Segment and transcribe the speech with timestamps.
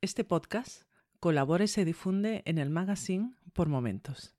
[0.00, 0.82] Este podcast
[1.18, 4.37] colabora y se difunde en el magazine por momentos.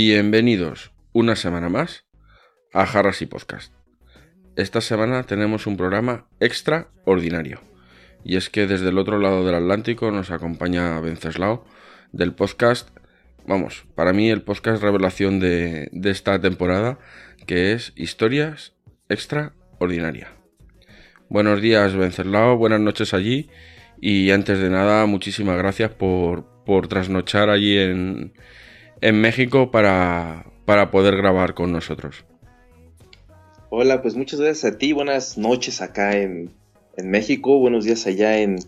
[0.00, 2.04] Bienvenidos una semana más
[2.72, 3.72] a Jarras y Podcast.
[4.54, 7.60] Esta semana tenemos un programa extraordinario.
[8.22, 11.64] Y es que desde el otro lado del Atlántico nos acompaña Venceslao
[12.12, 12.90] del podcast,
[13.44, 17.00] vamos, para mí el podcast revelación de, de esta temporada,
[17.48, 18.74] que es Historias
[19.08, 20.28] Extraordinaria.
[21.28, 23.50] Buenos días Venceslao, buenas noches allí.
[24.00, 28.32] Y antes de nada, muchísimas gracias por, por trasnochar allí en,
[29.00, 32.24] en México para, para poder grabar con nosotros.
[33.70, 36.50] Hola, pues muchas gracias a ti, buenas noches acá en,
[36.96, 38.58] en México, buenos días allá en,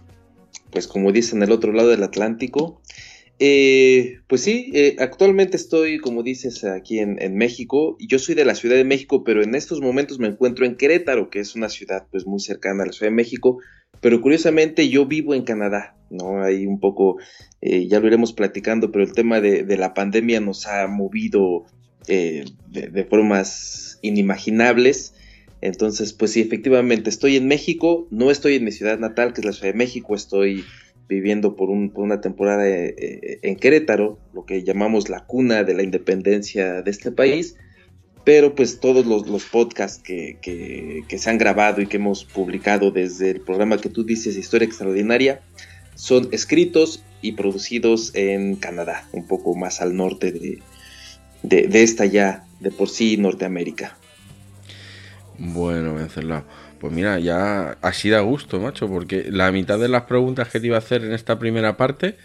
[0.70, 2.80] pues como dicen, el otro lado del Atlántico.
[3.42, 7.96] Eh, pues sí, eh, actualmente estoy, como dices, aquí en, en, México.
[7.98, 11.30] Yo soy de la Ciudad de México, pero en estos momentos me encuentro en Querétaro,
[11.30, 13.58] que es una ciudad pues muy cercana a la Ciudad de México.
[14.02, 16.42] Pero curiosamente yo vivo en Canadá, ¿no?
[16.42, 17.16] Ahí un poco,
[17.60, 21.64] eh, ya lo iremos platicando, pero el tema de, de la pandemia nos ha movido
[22.08, 25.14] eh, de, de, formas inimaginables.
[25.60, 29.44] Entonces, pues sí, efectivamente, estoy en México, no estoy en mi ciudad natal, que es
[29.44, 30.64] la Ciudad de México, estoy
[31.08, 35.74] viviendo por, un, por una temporada eh, en Querétaro, lo que llamamos la cuna de
[35.74, 37.56] la independencia de este país,
[38.24, 42.24] pero pues todos los, los podcasts que, que, que, se han grabado y que hemos
[42.24, 45.42] publicado desde el programa que tú dices, Historia Extraordinaria,
[46.00, 50.62] son escritos y producidos en Canadá, un poco más al norte de,
[51.42, 53.98] de, de esta ya de por sí Norteamérica.
[55.38, 56.44] Bueno, Venceslao.
[56.78, 60.68] Pues mira, ya así da gusto, macho, porque la mitad de las preguntas que te
[60.68, 62.16] iba a hacer en esta primera parte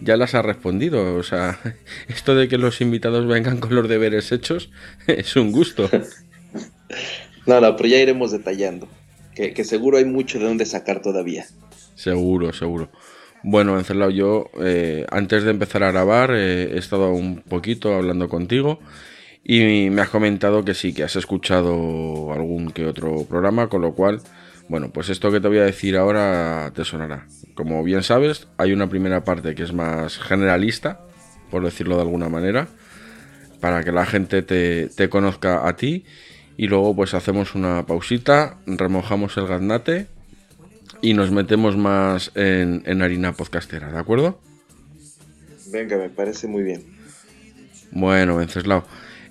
[0.00, 1.16] ya las ha respondido.
[1.16, 1.58] O sea,
[2.08, 4.70] esto de que los invitados vengan con los deberes hechos
[5.08, 5.90] es un gusto.
[7.46, 8.86] no, no, pero ya iremos detallando.
[9.34, 11.46] Que, que seguro hay mucho de dónde sacar todavía.
[11.96, 12.90] Seguro, seguro.
[13.46, 18.26] Bueno, Venceslao, yo eh, antes de empezar a grabar eh, he estado un poquito hablando
[18.26, 18.80] contigo
[19.44, 23.92] y me has comentado que sí, que has escuchado algún que otro programa, con lo
[23.92, 24.22] cual,
[24.70, 27.26] bueno, pues esto que te voy a decir ahora te sonará.
[27.54, 31.00] Como bien sabes, hay una primera parte que es más generalista,
[31.50, 32.68] por decirlo de alguna manera,
[33.60, 36.06] para que la gente te, te conozca a ti.
[36.56, 40.13] Y luego pues hacemos una pausita, remojamos el gaznate
[41.04, 44.40] y nos metemos más en, en harina podcastera, ¿de acuerdo?
[45.70, 46.82] Venga, me parece muy bien.
[47.90, 48.86] Bueno, Venceslao.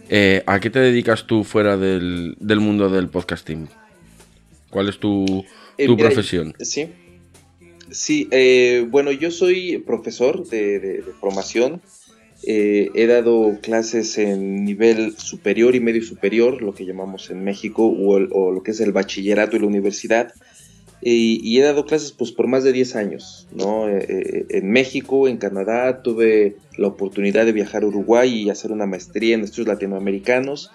[0.08, 3.70] Eh, ¿A qué te dedicas tú fuera del, del, mundo del podcasting?
[4.70, 5.44] ¿Cuál es tu, tu
[5.80, 6.54] eh, mira, profesión?
[6.60, 6.90] Sí,
[7.90, 11.82] sí eh, bueno, yo soy profesor de, de, de formación.
[12.46, 17.88] Eh, he dado clases en nivel superior y medio superior, lo que llamamos en México,
[17.88, 20.34] o, el, o lo que es el bachillerato y la universidad.
[21.06, 23.90] Y, he dado clases pues por más de 10 años, ¿no?
[23.90, 28.86] Eh, en México, en Canadá, tuve la oportunidad de viajar a Uruguay y hacer una
[28.86, 30.72] maestría en estudios latinoamericanos.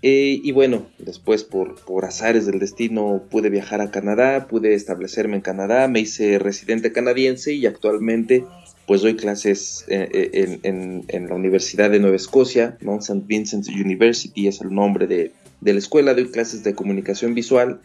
[0.00, 5.36] Eh, y bueno, después por, por, azares del destino pude viajar a Canadá, pude establecerme
[5.36, 8.44] en Canadá, me hice residente canadiense y actualmente
[8.86, 12.98] pues doy clases eh, en, en, en, la Universidad de Nueva Escocia, ¿no?
[12.98, 13.22] St.
[13.26, 17.80] Vincent's University es el nombre de, de la escuela, doy clases de comunicación visual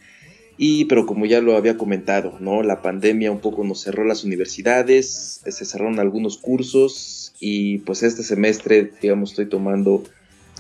[0.62, 2.64] y, pero como ya lo había comentado, ¿no?
[2.64, 8.24] La pandemia un poco nos cerró las universidades, se cerraron algunos cursos y pues este
[8.24, 10.04] semestre, digamos, estoy tomando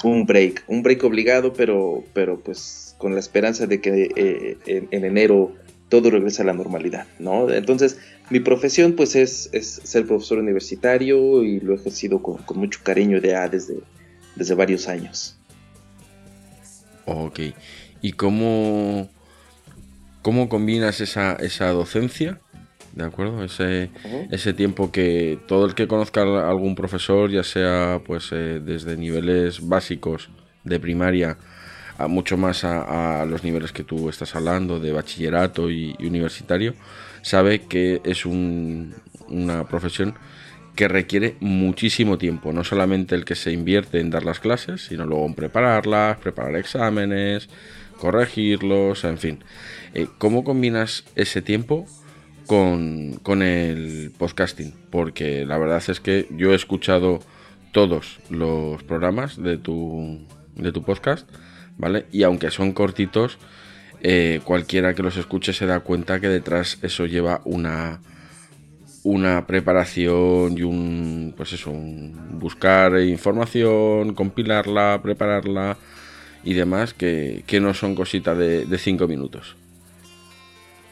[0.05, 4.87] un break, un break obligado, pero, pero pues con la esperanza de que eh, en,
[4.91, 5.51] en, enero
[5.89, 7.49] todo regrese a la normalidad, ¿no?
[7.49, 7.97] Entonces,
[8.29, 12.79] mi profesión pues es, es ser profesor universitario y lo he ejercido con, con mucho
[12.83, 13.75] cariño ya desde,
[14.37, 15.37] desde varios años.
[17.05, 17.41] Ok,
[18.01, 19.09] ¿y cómo
[20.21, 22.39] ¿Cómo combinas esa, esa docencia?
[22.93, 23.43] ¿De acuerdo?
[23.43, 24.27] Ese, uh -huh.
[24.31, 28.97] ese tiempo que todo el que conozca a algún profesor, ya sea pues eh, desde
[28.97, 30.29] niveles básicos
[30.63, 31.37] de primaria
[31.97, 36.07] a mucho más a, a los niveles que tú estás hablando, de bachillerato y, y
[36.07, 36.73] universitario,
[37.21, 38.95] sabe que es un-
[39.27, 40.15] una profesión
[40.75, 45.05] que requiere muchísimo tiempo, no solamente el que se invierte en dar las clases, sino
[45.05, 47.49] luego en prepararlas, preparar exámenes,
[47.99, 49.43] corregirlos, en fin.
[49.93, 51.85] Eh, ¿Cómo combinas ese tiempo
[52.45, 54.73] con, con el podcasting?
[54.89, 57.19] Porque la verdad es que yo he escuchado
[57.71, 60.19] todos los programas de tu,
[60.55, 61.27] de tu podcast,
[61.77, 62.05] ¿vale?
[62.11, 63.37] Y aunque son cortitos,
[64.01, 67.99] eh, cualquiera que los escuche se da cuenta que detrás eso lleva una
[69.03, 75.77] una preparación y un pues eso un buscar información compilarla prepararla
[76.43, 79.55] y demás que, que no son cositas de, de cinco minutos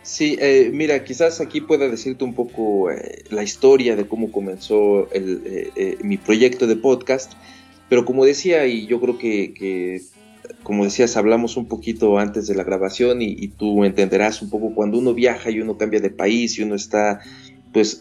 [0.07, 5.11] Sí, eh, mira, quizás aquí pueda decirte un poco eh, la historia de cómo comenzó
[5.11, 7.33] el, eh, eh, mi proyecto de podcast,
[7.89, 10.03] pero como decía, y yo creo que, que,
[10.63, 14.73] como decías, hablamos un poquito antes de la grabación y, y tú entenderás un poco
[14.73, 17.19] cuando uno viaja y uno cambia de país y uno está
[17.73, 17.99] pues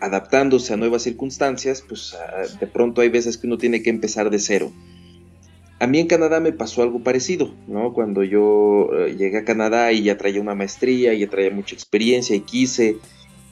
[0.00, 4.30] adaptándose a nuevas circunstancias, pues ah, de pronto hay veces que uno tiene que empezar
[4.30, 4.72] de cero.
[5.82, 7.92] A mí en Canadá me pasó algo parecido, ¿no?
[7.92, 12.36] Cuando yo eh, llegué a Canadá y ya traía una maestría, ya traía mucha experiencia
[12.36, 12.98] y quise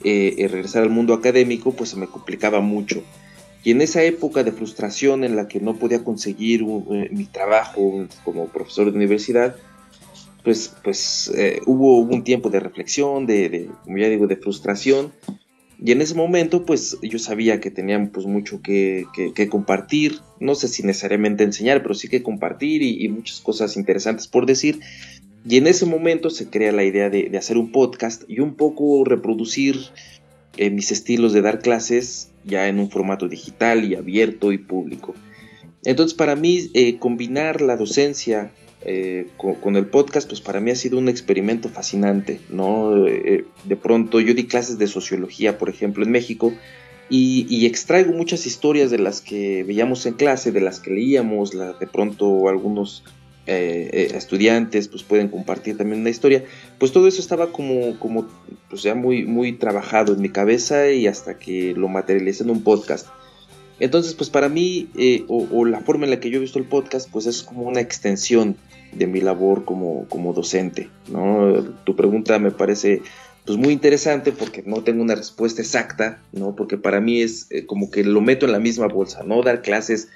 [0.05, 3.03] eh, regresar al mundo académico, pues se me complicaba mucho.
[3.65, 7.25] Y en esa época de frustración en la que no podía conseguir un- eh, mi
[7.25, 9.57] trabajo como profesor de universidad,
[10.45, 11.31] pues, pues
[11.65, 15.11] hubo un tiempo de reflexión, de, de, como ya digo, de frustración.
[15.83, 20.53] Y en ese momento, pues yo sabía que tenían pues mucho que, que- compartir, no
[20.53, 24.79] sé si necesariamente enseñar, pero sí que compartir y, y muchas cosas interesantes por decir.
[25.43, 28.53] Y en ese momento se crea la idea de, de hacer un podcast y un
[28.53, 29.75] poco reproducir
[30.57, 35.15] eh, mis estilos de dar clases ya en un formato digital y abierto y público.
[35.83, 38.51] Entonces para mí eh, combinar la docencia
[38.83, 43.05] eh, con, el podcast, pues para mí ha sido un experimento fascinante, ¿no?
[43.07, 46.51] Eh, de pronto yo di clases de sociología, por ejemplo, en México,
[47.13, 51.73] y, extraigo muchas historias de las que veíamos en clase, de las que leíamos, la-
[51.73, 53.03] de pronto algunos
[53.47, 56.45] eh, eh, estudiantes pues pueden compartir también una historia,
[56.79, 58.29] pues todo eso estaba como, como
[58.69, 62.63] pues ya muy, muy trabajado en mi cabeza y hasta que lo materialicé en un
[62.63, 63.07] podcast.
[63.79, 64.87] Entonces, pues para mí,
[65.27, 67.63] o, o la forma en la que yo he visto el podcast, pues es como
[67.63, 68.55] una extensión
[68.93, 71.63] de mi labor como, como docente, ¿no?
[71.83, 73.01] Tu pregunta me parece
[73.45, 76.55] pues muy interesante porque no tengo una respuesta exacta, ¿no?
[76.55, 79.41] Porque para mí es eh, como que lo meto en la misma bolsa, ¿no?
[79.41, 80.09] Dar clases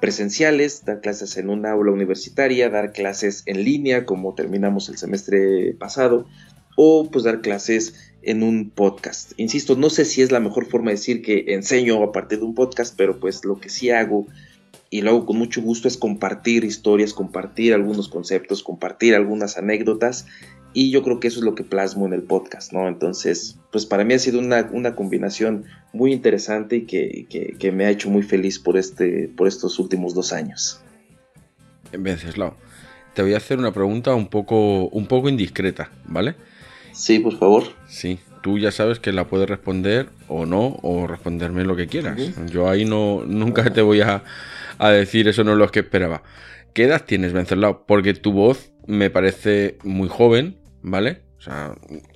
[0.00, 5.74] presenciales, dar clases en un aula universitaria, dar clases en línea como terminamos el semestre
[5.78, 6.26] pasado,
[6.76, 9.32] o pues dar clases en un podcast.
[9.36, 12.44] Insisto, no sé si es la mejor forma de decir que enseño a partir de
[12.44, 14.26] un podcast, pero pues lo que sí hago
[14.94, 20.24] y lo hago con mucho gusto es compartir historias, compartir algunos conceptos, compartir algunas anécdotas
[20.72, 22.86] y yo creo que eso es lo que plasmo en el podcast, ¿no?
[22.86, 27.72] Entonces, pues para mí ha sido una, una combinación muy interesante y que, que, que
[27.72, 30.80] me ha hecho muy feliz por, este, por estos últimos dos años.
[31.90, 32.54] Venceslao,
[33.14, 36.36] te voy a hacer una pregunta un poco, un poco indiscreta, ¿vale?
[36.92, 37.64] Sí, por favor.
[37.88, 42.16] Sí, tú ya sabes que la puedes responder o no, o responderme lo que quieras.
[42.46, 44.22] Yo ahí no, nunca te voy a,
[44.78, 46.22] a decir eso no es lo que esperaba.
[46.72, 47.84] ¿Qué edad tienes, Venceslao?
[47.86, 51.22] Porque tu voz me parece muy joven, ¿vale?
[51.38, 51.74] O sea,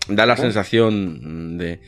[0.09, 1.81] da la sensación de,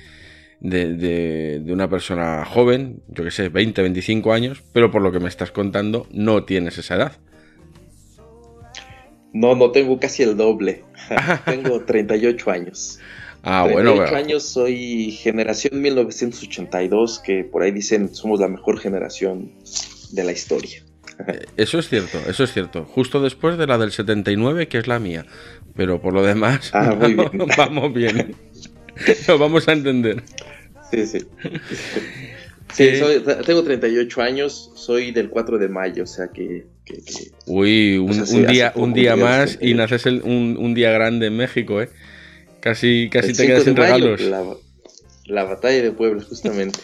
[0.60, 5.10] de, de- de una persona joven, yo que sé, 20, 25 años, pero por lo
[5.10, 7.12] que me estás contando, no tienes esa edad.
[9.32, 10.84] No, no tengo casi el doble.
[11.44, 12.98] tengo 38 años.
[13.42, 14.16] Ah, 38 bueno, bueno.
[14.16, 19.52] años, soy generación 1982, que por ahí dicen somos la mejor generación
[20.14, 20.82] de la historia.
[21.56, 22.84] Eso es cierto, eso es cierto.
[22.84, 25.26] Justo después de la del 79, que es la mía.
[25.76, 27.30] Pero por lo demás, Ah, muy bien.
[27.56, 28.34] vamos bien.
[29.28, 30.22] Lo vamos a entender.
[30.90, 31.18] Sí, sí.
[32.74, 36.66] Sí, Eh, soy- tengo 38 años, soy del 4 de mayo, o sea que...
[36.84, 39.76] que- que- Uy, un, Pues así, un hace día, poco un día más y 78.
[39.76, 41.88] naces el- un, un día grande en México, ¿eh?
[42.60, 44.20] Casi, casi el te 5 quedas sin mayo, regalos.
[45.26, 46.78] La, la batalla de Puebla, justamente.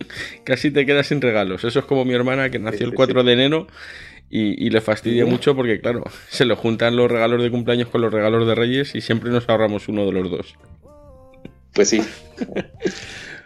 [0.44, 1.64] Casi te quedas sin regalos.
[1.64, 3.26] Eso es como mi hermana que nació el sí, 4 sí.
[3.26, 3.66] de enero
[4.28, 8.00] y, y le fastidia mucho porque, claro, se le juntan los regalos de cumpleaños con
[8.00, 10.54] los regalos de Reyes y siempre nos ahorramos uno de los dos.
[11.74, 12.02] Pues sí.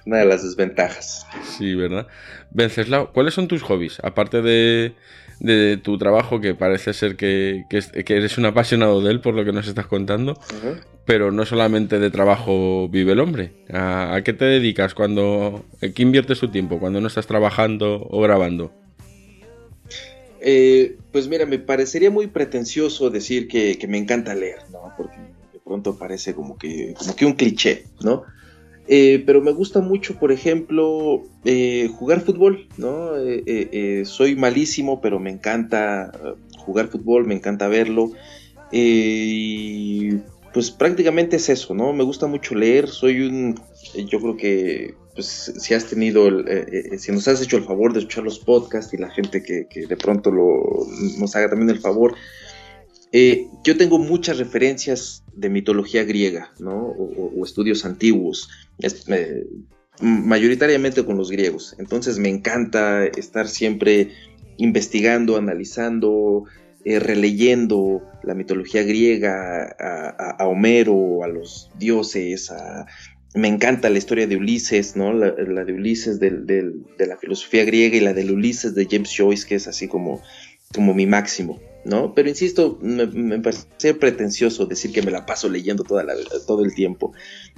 [0.06, 1.26] Una de las desventajas.
[1.42, 2.06] Sí, ¿verdad?
[2.50, 4.00] Venceslao, ¿cuáles son tus hobbies?
[4.02, 4.94] Aparte de,
[5.40, 9.20] de tu trabajo, que parece ser que, que es- que eres un apasionado de él,
[9.20, 10.38] por lo que nos estás contando,
[11.04, 13.52] pero no solamente de trabajo vive el hombre.
[13.72, 15.64] ¿A, a qué te dedicas cuando...
[15.80, 18.72] ¿En qué inviertes tu tiempo cuando no estás trabajando o grabando?
[20.40, 24.92] Eh, pues mira, me parecería muy pretencioso decir que, que, me encanta leer, ¿no?
[24.96, 25.16] Porque
[25.52, 28.24] de pronto parece como que, como que un cliché, ¿no?
[28.86, 33.12] Eh, pero me gusta mucho, por ejemplo, eh, jugar fútbol, ¿no?
[33.16, 36.12] Eh, soy malísimo, pero me encanta
[36.58, 38.12] jugar fútbol, me encanta verlo.
[38.70, 40.16] y
[40.52, 41.92] pues prácticamente es eso, ¿no?
[41.92, 43.60] Me gusta mucho leer, soy un,
[44.08, 46.28] yo creo que, pues si has tenido,
[46.96, 49.86] si nos has hecho el favor de escuchar los podcasts y la gente que, que
[49.86, 50.62] de pronto lo,
[51.18, 52.14] nos haga también el favor,
[53.62, 56.74] yo tengo muchas referencias de mitología griega, ¿no?
[56.76, 58.48] o estudios antiguos
[60.00, 61.76] mayoritariamente con los griegos.
[61.78, 64.10] Entonces me encanta estar siempre
[64.56, 66.44] investigando, analizando,
[66.84, 72.52] eh, releyendo la mitología griega, a, Homero, a los dioses,
[73.34, 75.12] me encanta la historia de Ulises, ¿no?
[75.12, 79.56] La, de Ulises de la filosofía griega y la de Ulises de James Joyce, que
[79.56, 80.22] es así como,
[80.72, 81.60] como mi máximo.
[81.84, 82.14] ¿No?
[82.14, 86.04] Pero insisto, me, parece pretencioso decir que me la paso leyendo toda
[86.46, 87.12] todo el tiempo.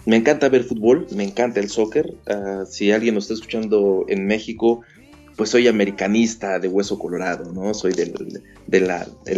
[0.04, 2.14] Me encanta ver fútbol, me encanta el soccer.
[2.26, 4.83] Ah, si alguien nos está escuchando en México,
[5.37, 7.75] pues soy americanista de hueso colorado, ¿no?
[7.75, 8.12] Soy del,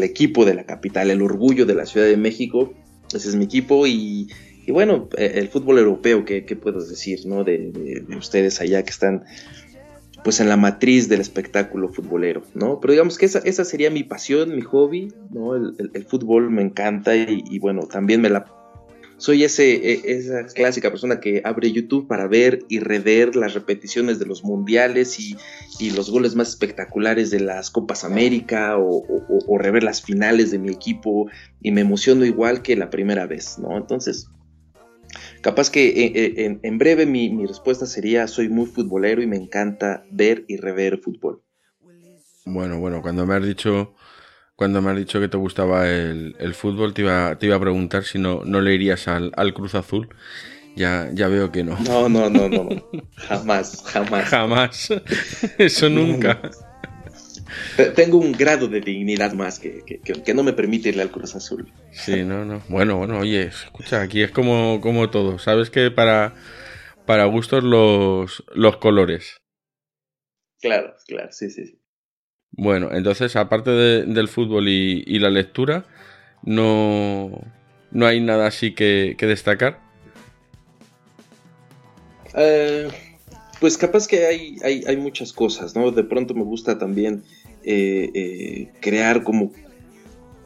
[0.03, 2.73] equipo de la capital, el orgullo de la Ciudad de México.
[3.13, 4.29] Ese es mi equipo y,
[4.69, 7.45] bueno, e, el fútbol europeo, ¿qué, puedo decir, ¿no?
[7.45, 9.25] de ustedes allá que están
[10.25, 12.81] pues en la matriz del espectáculo futbolero, ¿no?
[12.81, 15.55] Pero digamos que esa, esa sería mi pasión, mi hobby, ¿no?
[15.55, 18.45] El, fútbol me encanta y, bueno, también me la...
[19.17, 24.21] Soy ese, e, esa clásica persona que abre YouTube para ver y rever las repeticiones
[24.21, 25.37] de los mundiales y,
[25.91, 30.71] los goles más espectaculares de las Copas América o, o rever las finales de mi
[30.71, 31.29] equipo
[31.63, 33.77] y me emociono igual que la primera vez, ¿no?
[33.77, 34.29] Entonces,
[35.41, 40.05] Capaz que eh, eh, en, breve mi, respuesta sería soy muy futbolero y me encanta
[40.11, 41.43] ver y rever fútbol.
[42.45, 43.95] Bueno, bueno, cuando me has dicho
[44.57, 48.03] cuando me has dicho que te gustaba el, fútbol te iba, te iba a preguntar
[48.05, 50.09] si no, no le irías al, al Cruz Azul.
[50.75, 51.79] Ya, ya veo que no.
[51.81, 52.69] No, no, no, no.
[53.17, 54.25] Jamás, jamás.
[54.29, 54.89] Jamás.
[55.59, 56.41] Eso nunca.
[57.95, 61.73] Tengo un grado de dignidad más que, que, no me permite irle al Cruz Azul.
[61.93, 62.63] Sí, no, no.
[62.69, 65.39] Bueno, bueno, oye, escucha, aquí es como, como todo.
[65.39, 66.35] Sabes que para,
[67.07, 69.41] para gustos los, los colores.
[70.61, 71.67] Claro, claro, sí, sí.
[71.67, 71.79] sí.
[72.53, 75.85] Bueno, entonces, aparte del fútbol y, la lectura,
[76.43, 77.31] no,
[77.91, 79.81] no hay nada así que, destacar.
[82.35, 82.89] Eh,
[83.61, 85.91] pues capaz que hay, hay, muchas cosas, ¿no?
[85.91, 87.25] De pronto me gusta también
[87.71, 89.53] eh, eh, crear como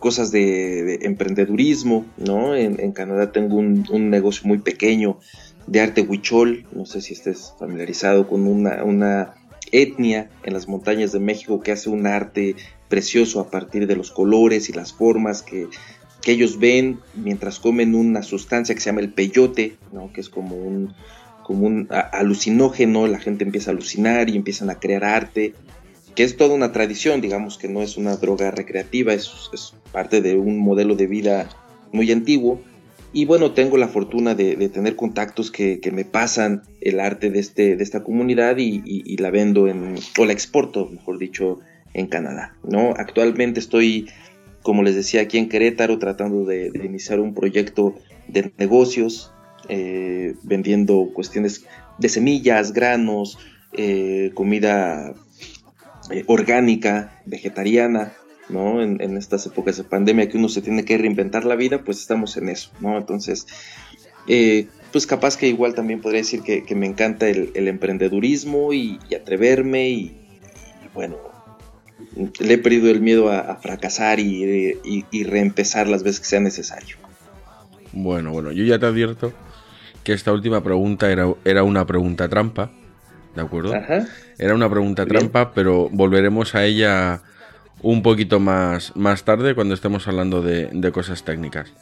[0.01, 2.57] cosas de, emprendedurismo, ¿no?
[2.57, 5.21] En, Canadá tengo un, negocio muy pequeño
[5.69, 9.35] de arte huichol, no sé si estés familiarizado con una,
[9.71, 12.57] etnia en las montañas de México que hace un arte
[12.89, 15.69] precioso a partir de los colores y las formas que,
[16.23, 20.13] que ellos ven mientras comen una sustancia que se llama el peyote, ¿no?
[20.13, 20.93] que es como un,
[21.45, 25.55] como un alucinógeno, la gente empieza a alucinar y empiezan a crear arte,
[26.15, 29.31] que es toda una tradición, digamos que no es una droga recreativa, es,
[29.93, 31.49] parte de un modelo de vida
[31.93, 32.61] muy antiguo.
[33.15, 37.77] Y bueno, tengo la fortuna de, tener contactos que, me pasan el arte de, este,
[37.77, 41.61] de esta comunidad y, la vendo en, o la exporto, mejor dicho,
[41.93, 42.57] en Canadá.
[42.65, 42.95] ¿no?
[42.97, 44.09] Actualmente estoy,
[44.63, 47.95] como les decía, aquí en Querétaro tratando de iniciar un proyecto
[48.29, 49.33] de negocios
[49.69, 51.67] eh, vendiendo cuestiones
[51.99, 53.39] de semillas, granos,
[53.73, 55.15] eh, comida
[56.11, 58.13] eh, orgánica, vegetariana,
[58.49, 58.83] ¿no?
[58.83, 62.37] En, estas épocas de pandemia que uno se tiene que reinventar la vida, pues estamos
[62.37, 62.99] en eso, ¿no?
[62.99, 63.47] Entonces,
[64.93, 70.17] pues capaz que igual también podría decir que, me encanta el, emprendedurismo y, atreverme y,
[70.95, 71.17] bueno,
[72.39, 74.79] le he perdido el miedo a, fracasar y,
[75.11, 76.97] y, reempezar las veces que sea necesario.
[77.93, 79.33] Bueno, bueno, yo ya te advierto
[80.05, 82.71] que esta última pregunta era, era una pregunta trampa,
[83.35, 83.75] ¿de acuerdo?
[84.39, 87.23] Era una pregunta trampa, pero volveremos a ella
[87.81, 91.73] un poquito más, más tarde cuando estemos hablando de, cosas técnicas.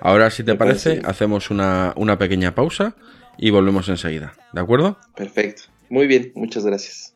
[0.00, 2.94] Ahora, si te parece, hacemos una, una pequeña pausa
[3.38, 4.98] y volvemos enseguida, ¿de acuerdo?
[5.14, 5.62] Perfecto.
[5.88, 7.14] Muy bien, muchas gracias.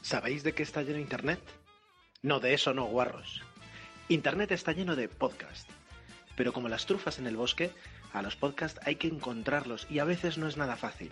[0.00, 1.40] ¿Sabéis de qué está lleno Internet?
[2.22, 3.42] No, de eso no, guarros.
[4.08, 5.66] Internet está lleno de podcasts
[6.36, 7.70] pero como las trufas en el bosque,
[8.14, 11.10] a los podcasts hay que encontrarlos y a veces no es nada fácil.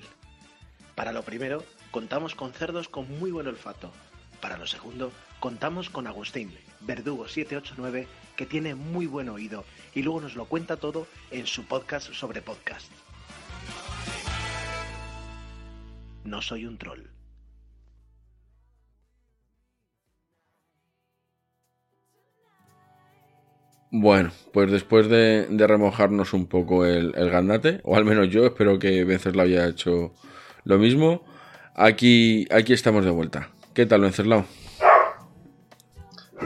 [0.94, 3.92] Para lo primero, contamos con cerdos con muy buen olfato.
[4.40, 8.06] Para lo segundo, contamos con Agustín, Verdugo 789,
[8.36, 12.40] que tiene muy buen oído y luego nos lo cuenta todo en su podcast sobre
[12.40, 12.90] podcast.
[16.24, 17.11] No soy un troll.
[23.94, 28.46] Bueno, pues después de, de remojarnos un poco el, el, gandate, o al menos yo,
[28.46, 30.14] espero que Venceslao haya hecho
[30.64, 31.22] lo mismo,
[31.74, 33.50] aquí, aquí estamos de vuelta.
[33.74, 34.46] ¿Qué tal, Venceslao?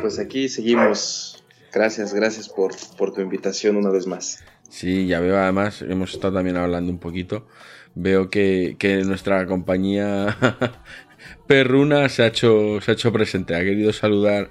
[0.00, 1.44] Pues aquí seguimos.
[1.72, 4.42] Gracias, gracias por, por tu invitación una vez más.
[4.68, 7.46] Sí, ya veo además, hemos estado también hablando un poquito.
[7.94, 10.36] Veo que, que nuestra compañía
[11.46, 14.50] perruna se ha hecho, se ha hecho presente, ha querido saludar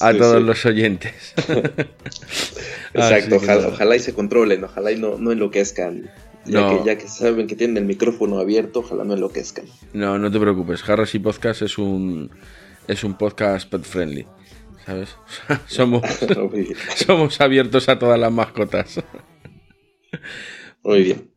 [0.00, 0.44] a sí, todos sí.
[0.44, 1.34] los oyentes.
[2.94, 6.10] Exacto, ojalá, ojalá, y se controlen, ojalá y no, no enloquezcan.
[6.44, 6.78] Ya, no.
[6.78, 9.64] que, ya que saben que tienen el micrófono abierto, ojalá no enloquezcan.
[9.92, 12.30] No, no te preocupes, Jarras y Podcast es un,
[12.86, 14.26] es un podcast pet friendly.
[14.84, 15.16] ¿Sabes?
[15.66, 16.02] somos,
[16.94, 19.02] somos abiertos a todas las mascotas.
[20.84, 21.30] Muy bien.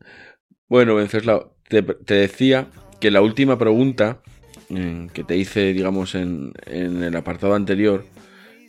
[0.68, 2.68] Bueno, Venceslao, te, te decía
[3.00, 4.22] que la última pregunta
[4.68, 8.04] mm, que te hice, digamos, en, en, el apartado anterior,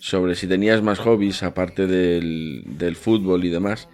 [0.01, 3.87] sobre si tenías más hobbies aparte del, del fútbol y demás,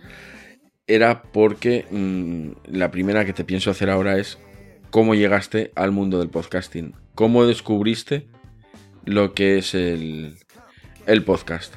[0.87, 4.37] era porque mmm, la primera que te pienso hacer ahora es
[4.89, 6.93] cómo llegaste al mundo del podcasting.
[7.13, 8.25] ¿Cómo descubriste
[9.03, 10.37] lo que es el,
[11.05, 11.75] el podcast?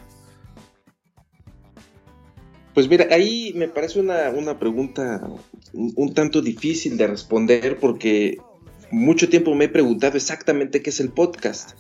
[2.73, 5.29] Pues mira, ahí me parece una, una pregunta
[5.73, 8.39] un, un, tanto difícil de responder porque
[8.93, 11.73] mucho tiempo me he preguntado exactamente qué es el podcast.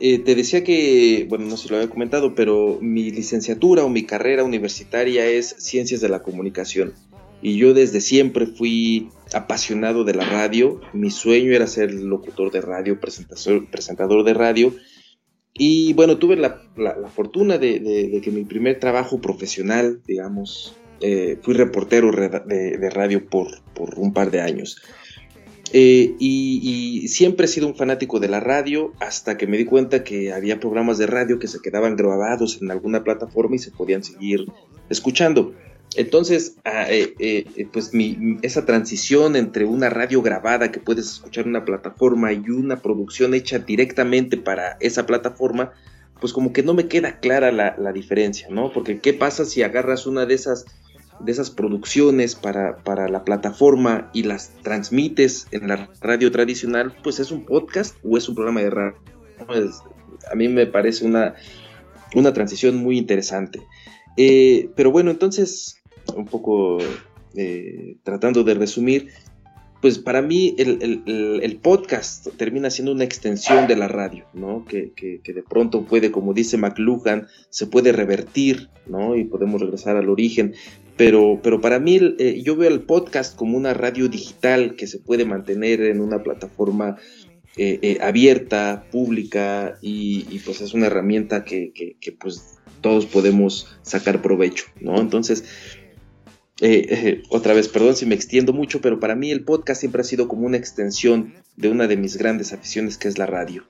[0.00, 3.90] Eh, te decía que, bueno, no sé si lo había comentado, pero mi licenciatura o
[3.90, 6.94] mi carrera universitaria es Ciencias de la Comunicación.
[7.42, 10.80] Y yo desde siempre fui apasionado de la radio.
[10.94, 14.74] Mi sueño era ser locutor de radio, presentador, presentador de radio.
[15.52, 21.54] Y bueno, tuve la, la, fortuna de, que mi primer trabajo profesional, digamos, eh, fui
[21.54, 24.80] reportero de, de radio por, por, un par de años.
[25.72, 30.04] Eh, y, siempre he sido un fanático de la radio hasta que me di cuenta
[30.04, 34.02] que había programas de radio que se quedaban grabados en alguna plataforma y se podían
[34.02, 34.46] seguir
[34.88, 35.54] escuchando.
[35.96, 41.50] Entonces, eh, eh, pues mi, esa transición entre una radio grabada que puedes escuchar en
[41.50, 45.72] una plataforma y una producción hecha directamente para esa plataforma,
[46.20, 48.72] pues como que no me queda clara la, la diferencia, ¿no?
[48.72, 50.64] Porque ¿qué pasa si agarras una de esas,
[51.24, 56.94] de esas producciones para, para la plataforma y las transmites en la radio tradicional?
[57.02, 58.98] Pues es un podcast o es un programa de radio.
[59.46, 59.82] Pues,
[60.30, 61.34] a mí me parece una,
[62.14, 63.60] una transición muy interesante.
[64.16, 65.76] Eh, pero bueno, entonces
[66.16, 66.78] un poco
[67.34, 69.08] eh, tratando de resumir,
[69.80, 74.66] pues para mí el, el, podcast termina siendo una extensión de la radio, ¿no?
[74.66, 79.16] Que, que, que, de pronto puede, como dice McLuhan, se puede revertir, ¿no?
[79.16, 80.54] Y podemos regresar al origen.
[81.00, 84.98] Pero, pero para mí eh, yo veo el podcast como una radio digital que se
[84.98, 86.98] puede mantener en una plataforma
[87.56, 94.20] eh, eh, abierta, pública, y, pues es una herramienta que, que, pues todos podemos sacar
[94.20, 95.00] provecho, ¿no?
[95.00, 95.44] Entonces,
[97.30, 100.28] otra vez, perdón si me extiendo mucho, pero para mí el podcast siempre ha sido
[100.28, 103.64] como una extensión de una de mis grandes aficiones que es la radio.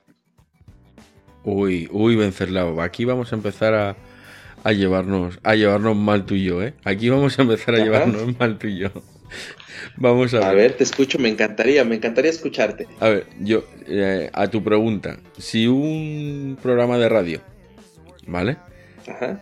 [1.45, 3.95] Uy, uy, Vencerlao, aquí vamos a empezar a,
[4.63, 6.73] a, llevarnos, a llevarnos mal tú y yo, ¿eh?
[6.83, 7.85] Aquí vamos a empezar a Ajá.
[7.85, 8.89] llevarnos mal tú y yo.
[9.97, 10.47] Vamos a ver.
[10.47, 12.87] A ver, te escucho, me encantaría, me encantaría escucharte.
[12.99, 17.41] A ver, yo, eh, a tu pregunta, si un programa de radio,
[18.27, 18.57] ¿vale?
[19.07, 19.41] Ajá,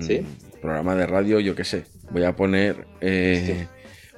[0.00, 0.20] sí.
[0.20, 3.66] Mm, programa de radio, yo qué sé, voy a poner eh, sí.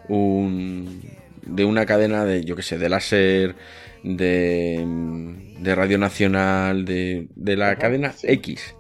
[0.09, 1.03] un
[1.43, 3.55] de una cadena de, yo qué sé, de láser,
[4.03, 4.85] de,
[5.59, 8.27] de Radio Nacional, de, de la cadena sí.
[8.29, 8.75] X,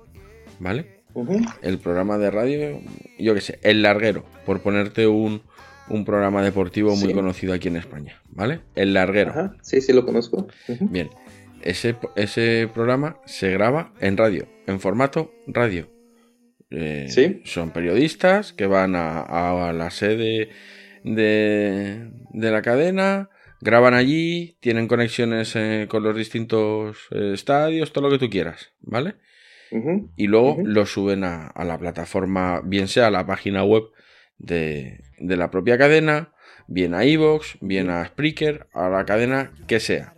[0.58, 0.99] ¿vale?
[1.14, 1.54] Uh -huh.
[1.62, 2.80] El programa de radio,
[3.18, 5.42] yo qué sé, El Larguero, por ponerte un,
[5.88, 7.14] un programa deportivo muy sí.
[7.14, 8.60] conocido aquí en España, ¿vale?
[8.74, 9.30] El Larguero.
[9.30, 9.56] Ajá.
[9.62, 10.48] Sí, sí, lo conozco.
[10.68, 10.90] Uh -huh.
[10.90, 11.10] Bien,
[11.62, 15.88] ese, ese programa se graba en radio, en formato radio.
[16.70, 17.42] Eh, ¿Sí?
[17.44, 20.50] Son periodistas que van a, a, la sede
[21.02, 23.28] de, de, la cadena,
[23.60, 28.70] graban allí, tienen conexiones eh, con los distintos eh, estadios, todo lo que tú quieras,
[28.82, 29.16] ¿vale?
[29.70, 30.08] Uh -huh.
[30.16, 30.66] Y luego uh -huh.
[30.66, 33.84] lo suben a, a, la plataforma, bien sea a la página web
[34.38, 36.32] de, de la propia cadena,
[36.66, 40.14] bien a Evox, bien a Spreaker, a la cadena que sea.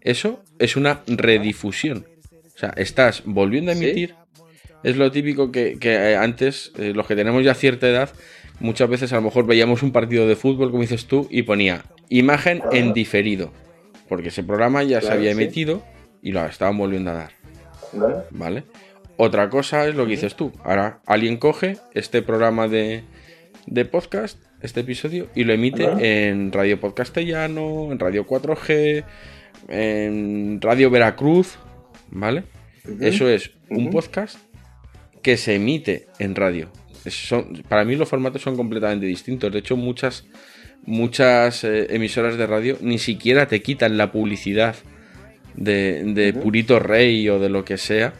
[0.00, 2.06] Eso es una redifusión.
[2.54, 4.42] O sea, estás volviendo a emitir ¿Sí?
[4.82, 8.10] es lo típico que, que eh, antes, eh, los que tenemos ya cierta edad,
[8.60, 11.84] muchas veces a lo mejor veíamos un partido de fútbol, como dices tú, y ponía
[12.08, 13.52] imagen en diferido.
[14.08, 16.28] Porque ese programa ya claro, se había emitido sí.
[16.28, 17.32] y lo estaban volviendo a dar.
[18.30, 18.64] ¿Vale?
[19.24, 20.50] Otra cosa es lo que dices tú.
[20.64, 23.04] Ahora alguien coge este programa de,
[23.68, 29.04] de podcast, este episodio, y lo emite en Radio Podcastellano, en Radio 4G,
[29.68, 31.56] en Radio Veracruz,
[32.10, 32.42] ¿vale?
[32.84, 33.06] Uh -huh.
[33.06, 33.92] Eso es un uh -huh.
[33.92, 34.38] podcast
[35.22, 36.72] que se emite en radio.
[37.06, 39.52] son, para mí los formatos son completamente distintos.
[39.52, 40.26] De hecho, muchas,
[40.84, 44.74] muchas eh, emisoras de radio ni siquiera te quitan la publicidad
[45.54, 48.14] de, Purito Rey o de lo que sea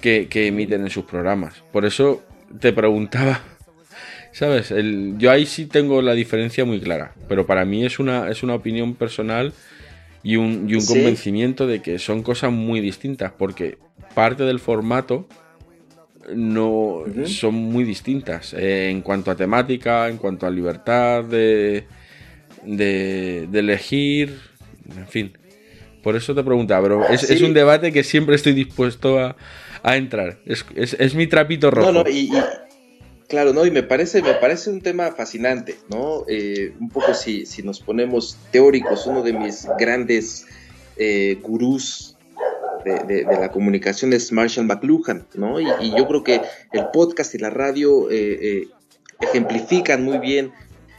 [0.00, 1.62] que, emiten en sus programas.
[1.72, 2.22] Por eso
[2.60, 3.42] te preguntaba,
[4.32, 4.72] ¿sabes?
[5.18, 8.54] yo ahí sí tengo la diferencia muy clara, pero para mí es una, es una
[8.54, 9.52] opinión personal
[10.22, 13.78] y un, convencimiento de que son cosas muy distintas, porque
[14.14, 15.28] parte del formato
[16.34, 21.84] no son muy distintas eh, en cuanto a temática, en cuanto a libertad de,
[22.64, 24.38] de, elegir,
[24.96, 25.32] en fin.
[26.02, 29.36] Por eso te preguntaba, pero es, un debate que siempre estoy dispuesto a,
[29.84, 30.38] entrar.
[30.44, 31.92] Es, mi trapito rojo.
[31.92, 32.30] No, no, y,
[33.28, 36.24] claro, no, y me parece, me parece un tema fascinante, ¿no?
[36.28, 40.46] Eh, un poco si, si nos ponemos teóricos, uno de mis grandes
[40.96, 42.16] eh, gurús
[42.84, 45.60] de, la comunicación es Marshall McLuhan, ¿no?
[45.60, 46.40] Y, yo creo que
[46.72, 48.68] el podcast y la radio eh, eh,
[49.20, 50.52] ejemplifican muy bien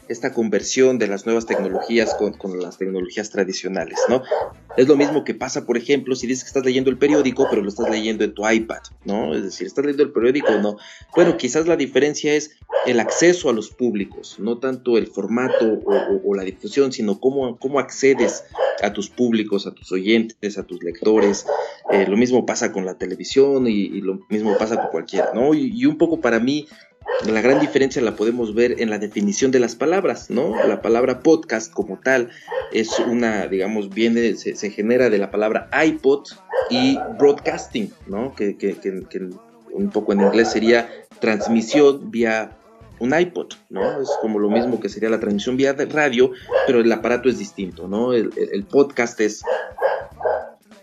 [0.09, 4.23] esta conversión de las nuevas tecnologías con, las tecnologías tradicionales, ¿no?
[4.75, 7.61] Es lo mismo que pasa, por ejemplo, si dices que estás leyendo el periódico, pero
[7.61, 9.35] lo estás leyendo en tu iPad, ¿no?
[9.35, 10.77] Es decir, estás leyendo el periódico o no.
[11.15, 16.35] Bueno, quizás la diferencia es el acceso a los públicos, no tanto el formato o,
[16.35, 18.43] la difusión, sino cómo, cómo accedes
[18.81, 21.45] a tus públicos, a tus oyentes, a tus lectores.
[21.91, 25.53] Eh, lo mismo pasa con la televisión y, lo mismo pasa con cualquiera, ¿no?
[25.53, 26.67] y un poco para mí
[27.25, 30.55] la gran diferencia la podemos ver en la definición de las palabras, ¿no?
[30.65, 32.29] La palabra podcast como tal
[32.71, 36.25] es una, digamos, viene, se, genera de la palabra iPod
[36.69, 38.33] y broadcasting, ¿no?
[38.35, 38.55] Que,
[39.71, 42.57] un poco en inglés sería transmisión vía
[42.99, 44.01] un iPod, ¿no?
[44.01, 46.31] Es como lo mismo que sería la transmisión vía radio,
[46.65, 48.13] pero el aparato es distinto, ¿no?
[48.13, 49.43] El, el podcast es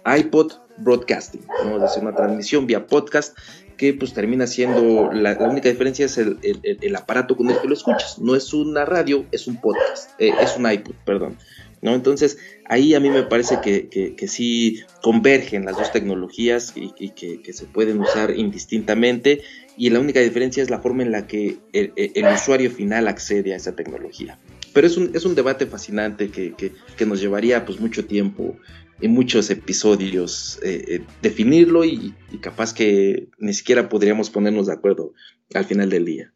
[0.05, 1.77] iPod broadcasting, ¿no?
[1.77, 3.37] Es decir, una transmisión vía podcast
[3.76, 8.18] que pues termina siendo, la, única diferencia es el, aparato con el que lo escuchas,
[8.18, 11.36] no es una radio, es un podcast, eh, es un iPod, perdón.
[11.82, 11.94] ¿No?
[11.94, 17.52] Entonces, ahí a mí me parece que, que, sí convergen las dos tecnologías y, que,
[17.52, 19.42] se pueden usar indistintamente
[19.76, 21.92] y la única diferencia es la forma en la que el,
[22.34, 24.38] usuario final accede a esa tecnología.
[24.72, 26.72] Pero es un, es un debate fascinante que,
[27.06, 28.56] nos llevaría pues mucho tiempo
[29.00, 35.12] en muchos episodios eh, eh, definirlo y, capaz que ni siquiera podríamos ponernos de acuerdo
[35.54, 36.32] al final del día.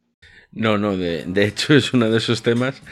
[0.53, 2.83] No, no, de, hecho es uno de esos temas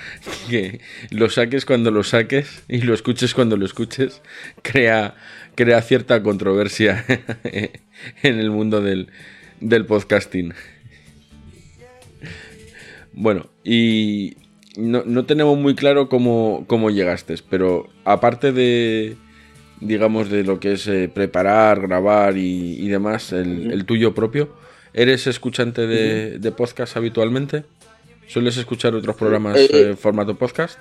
[0.48, 4.22] que lo saques cuando lo saques y lo escuches cuando lo escuches,
[4.62, 5.16] crea,
[5.56, 7.04] crea cierta controversia
[8.22, 9.08] en el mundo del,
[9.60, 10.54] del podcasting.
[13.12, 14.36] Bueno, y
[14.76, 19.16] no, no tenemos muy claro cómo, cómo llegaste, pero aparte de,
[19.80, 24.54] digamos, de lo que es eh, preparar, grabar y, demás, el, tuyo propio.
[24.92, 27.64] ¿Eres escuchante de, podcast habitualmente?
[28.26, 30.78] ¿Sueles escuchar otros programas en eh, eh, formato podcast?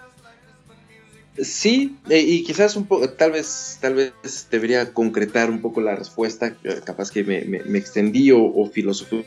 [1.39, 4.13] Sí, y quizás un poco, tal vez, tal vez
[4.49, 8.71] debería concretar un poco la respuesta, capaz que me, me, extendí o, o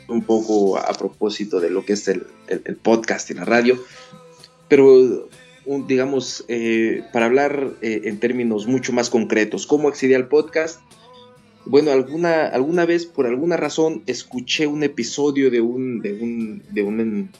[0.09, 3.81] un poco a, propósito de lo que es el, el podcast y la radio,
[4.69, 5.29] pero
[5.79, 10.81] digamos, eh, para hablar eh, en términos mucho más concretos, ¿cómo accedí al podcast?
[11.65, 16.83] Bueno, alguna, alguna vez, por alguna razón, escuché un episodio de un, de un, de
[16.83, 17.31] un,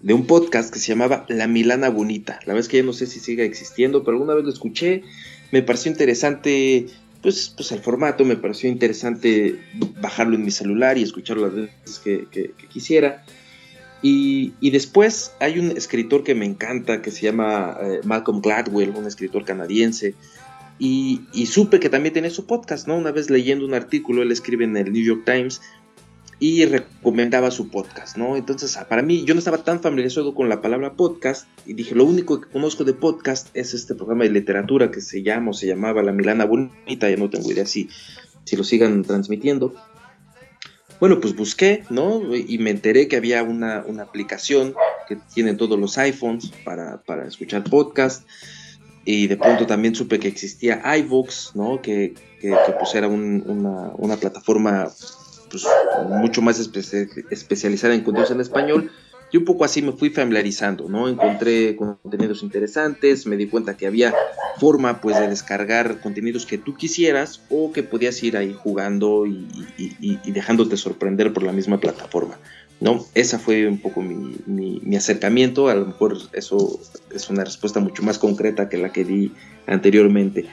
[0.00, 2.34] de un podcast que se llamaba La Milana Bonita.
[2.42, 5.02] La verdad es que ya no sé si sigue existiendo, pero alguna vez lo escuché,
[5.50, 6.86] me pareció interesante
[7.22, 9.58] pues, pues el formato, me pareció interesante
[10.00, 13.24] bajarlo en mi celular y escucharlo las veces que quisiera.
[14.00, 19.06] Y, después hay un escritor que me encanta que se llama eh, Malcolm Gladwell, un
[19.06, 20.14] escritor canadiense.
[20.78, 22.96] Y, supe que también tiene su podcast, ¿no?
[22.96, 25.60] Una vez leyendo un artículo, él escribe en el New York Times
[26.40, 28.36] y recomendaba su podcast, ¿no?
[28.36, 31.96] Entonces, ah, para mí, yo no estaba tan familiarizado con la palabra podcast y dije,
[31.96, 35.54] lo único que conozco de podcast es este programa de literatura que se llama o
[35.54, 37.88] se llamaba La Milana Bonita, ya no tengo idea si,
[38.44, 39.74] si lo sigan transmitiendo.
[41.00, 42.34] Bueno, pues busqué, ¿no?
[42.34, 44.74] Y me enteré que había una, aplicación
[45.06, 48.26] que tienen todos los iPhones para, escuchar podcast.
[49.04, 51.80] Y de pronto también supe que existía iVoox, ¿no?
[51.80, 54.88] Que, que, pues era una, una, plataforma
[55.50, 55.66] pues,
[56.08, 58.90] mucho más especializada en contenidos en español
[59.30, 61.08] y un poco así me fui familiarizando, ¿no?
[61.08, 64.14] Encontré contenidos interesantes, me di cuenta que había
[64.58, 69.46] forma pues de descargar contenidos que tú quisieras o que podías ir ahí jugando y,
[70.32, 72.38] dejándote sorprender por la misma plataforma,
[72.80, 73.04] ¿no?
[73.14, 76.80] Esa fue un poco mi, acercamiento, a lo mejor eso
[77.14, 79.32] es una respuesta mucho más concreta que la que di
[79.66, 80.46] anteriormente.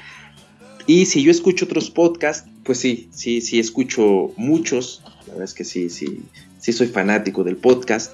[0.87, 5.01] Y si yo escucho otros podcasts, pues sí, sí, sí escucho muchos.
[5.25, 6.19] La verdad es que sí, sí,
[6.59, 8.11] sí soy fanático del podcast.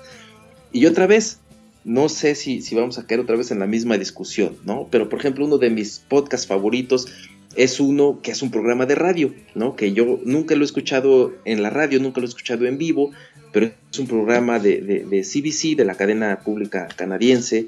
[0.71, 1.39] Y otra vez,
[1.83, 4.87] no sé si, si vamos a caer otra vez en la misma discusión, ¿no?
[4.91, 7.07] Pero por ejemplo, uno de mis podcasts favoritos
[7.55, 9.75] es uno que es un programa de radio, ¿no?
[9.75, 13.11] Que yo nunca lo he escuchado en la radio, nunca lo he escuchado en vivo,
[13.51, 17.67] pero es un programa de, de, CBC, de la cadena pública canadiense,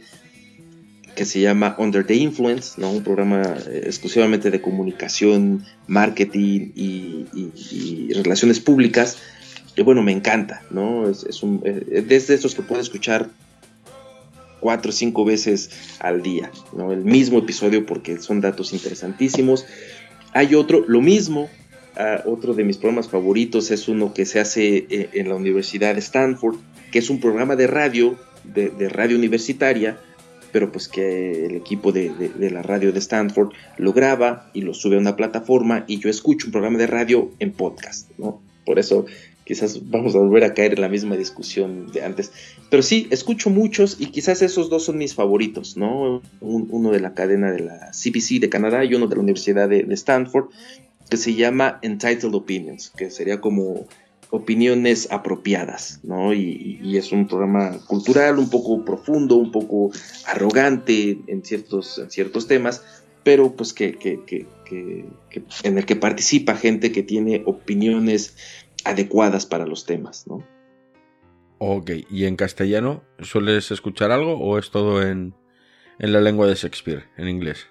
[1.15, 2.91] que se llama Under the Influence, ¿no?
[2.91, 9.17] Un programa eh, exclusivamente de comunicación, marketing y, relaciones públicas.
[9.75, 11.09] Y bueno, me encanta, ¿no?
[11.09, 13.29] Es, es un, eh, desde esos que puedo escuchar
[14.63, 16.93] cuatro o cinco veces al día, ¿no?
[16.93, 19.65] El mismo episodio porque son datos interesantísimos.
[20.31, 21.49] Hay otro, lo mismo,
[21.97, 25.93] ah, otro de mis programas favoritos es uno que se hace eh, en la Universidad
[25.93, 26.55] de Stanford,
[26.91, 29.97] que es un programa de radio, de, radio universitaria,
[30.53, 34.73] pero pues que el equipo de, de, la radio de Stanford lo graba y lo
[34.73, 38.41] sube a una plataforma y yo escucho un programa de radio en podcast, ¿no?
[38.65, 39.05] Por eso
[39.45, 42.31] quizás vamos a volver a caer en la misma discusión de antes.
[42.69, 46.21] Pero sí, escucho muchos y quizás esos dos son mis favoritos, ¿no?
[46.41, 49.85] uno de la cadena de la CBC de Canadá y uno de la Universidad de,
[49.93, 50.49] Stanford,
[51.09, 53.87] que se llama Entitled Opinions, que sería como
[54.31, 56.33] opiniones apropiadas, ¿no?
[56.33, 59.91] Y, es un programa cultural un poco profundo, un poco
[60.25, 62.83] arrogante en ciertos, en ciertos temas,
[63.23, 63.97] pero pues que,
[65.63, 68.35] en el que participa gente que tiene opiniones
[68.85, 70.43] adecuadas para los temas, ¿no?
[71.65, 75.33] Ok, ¿y en castellano sueles escuchar algo o es todo en,
[75.97, 77.67] la lengua de Shakespeare, en inglés?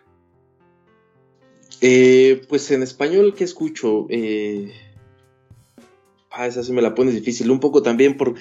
[1.83, 4.07] Eh, pues en español, ¿qué escucho?
[4.09, 4.72] Eh,
[6.31, 7.51] ah, esa sí me la pones difícil.
[7.51, 8.35] Un poco también por.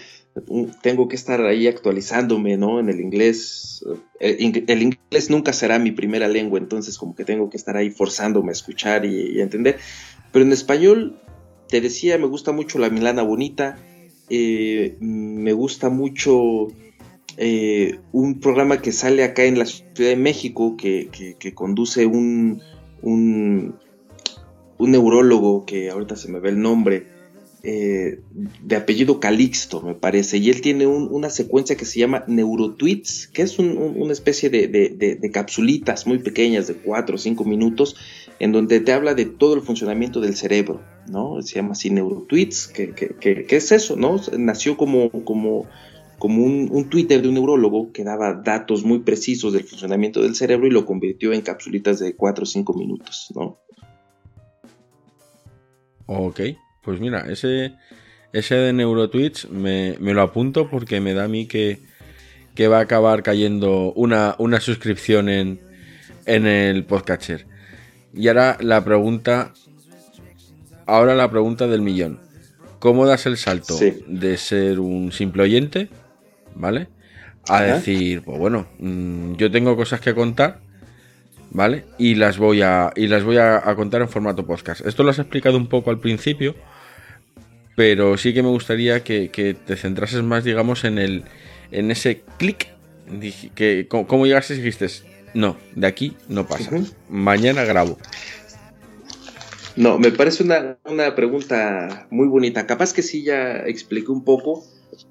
[0.82, 2.80] Tengo que estar ahí actualizándome, ¿no?
[2.80, 3.84] En el inglés.
[4.22, 7.90] Eh, el, inglés nunca será mi primera lengua, entonces, como que tengo que estar ahí
[7.90, 9.80] forzándome a escuchar y, y a entender.
[10.32, 11.20] Pero en español,
[11.72, 13.80] te decía, me gusta mucho La Milana Bonita,
[14.30, 16.68] eh, me gusta mucho
[17.38, 21.10] eh, un programa que sale acá en la Ciudad de México que,
[21.56, 22.62] conduce un,
[23.02, 23.80] un,
[24.80, 27.08] neurólogo que ahorita se me ve el nombre,
[27.64, 33.28] eh, de apellido Calixto, me parece, y él tiene una secuencia que se llama Neurotweets,
[33.28, 37.96] que es una especie de, de, capsulitas muy pequeñas de 4 o 5 minutos,
[38.42, 41.40] en donde te habla de todo el funcionamiento del cerebro, ¿no?
[41.44, 43.96] Se llama así Neurotweets, que, es eso.
[44.36, 45.12] Nació como,
[46.24, 50.72] un, Twitter de un neurólogo que daba datos muy precisos del funcionamiento del cerebro y
[50.72, 53.60] lo convirtió en capsulitas de 4 o 5 minutos, ¿no?
[56.08, 56.42] Ok,
[56.82, 57.76] pues mira, ese,
[58.34, 61.78] ese de Neurotweets me, lo apunto porque me da a mí que,
[62.68, 65.60] va a acabar cayendo una, suscripción en
[66.26, 67.51] el podcatcher.
[68.14, 69.54] Y ahora la pregunta.
[70.86, 72.20] Ahora la pregunta del millón.
[72.80, 75.90] ¿Cómo das el salto de ser un simple oyente,
[76.56, 76.88] ¿vale?
[77.48, 80.60] A decir, pues bueno, mm, yo tengo cosas que contar,
[81.52, 81.86] ¿vale?
[81.98, 82.92] Y las voy a.
[82.96, 84.86] Y las voy a, contar en formato podcast.
[84.86, 86.56] Esto lo has explicado un poco al principio.
[87.76, 91.24] Pero sí que me gustaría que, te centrases más, digamos, en el.
[91.72, 92.68] en ese clic.
[93.56, 94.88] Que, ¿Cómo llegaste y dijiste?
[95.34, 96.72] No, de aquí no pasa.
[97.10, 97.98] Mañana grabo.
[99.76, 100.78] No, me parece una,
[101.16, 102.68] pregunta muy bonita.
[102.68, 104.66] Capaz que sí ya expliqué un poco,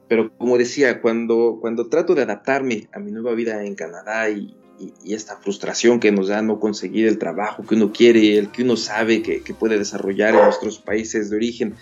[0.09, 4.57] pero como decía, cuando, cuando trato de adaptarme a mi nueva vida en Canadá y,
[5.05, 8.79] esta frustración que nos da no conseguir el trabajo que uno quiere, el que uno
[8.79, 11.75] sabe que, que puede desarrollar en nuestros países de origen,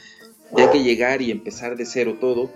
[0.57, 2.51] ya que llegar y empezar de cero todo,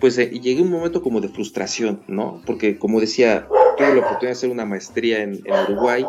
[0.00, 2.42] pues eh, llegué a un momento como de frustración, ¿no?
[2.46, 6.04] Porque como decía, tuve la oportunidad de hacer una maestría en, Uruguay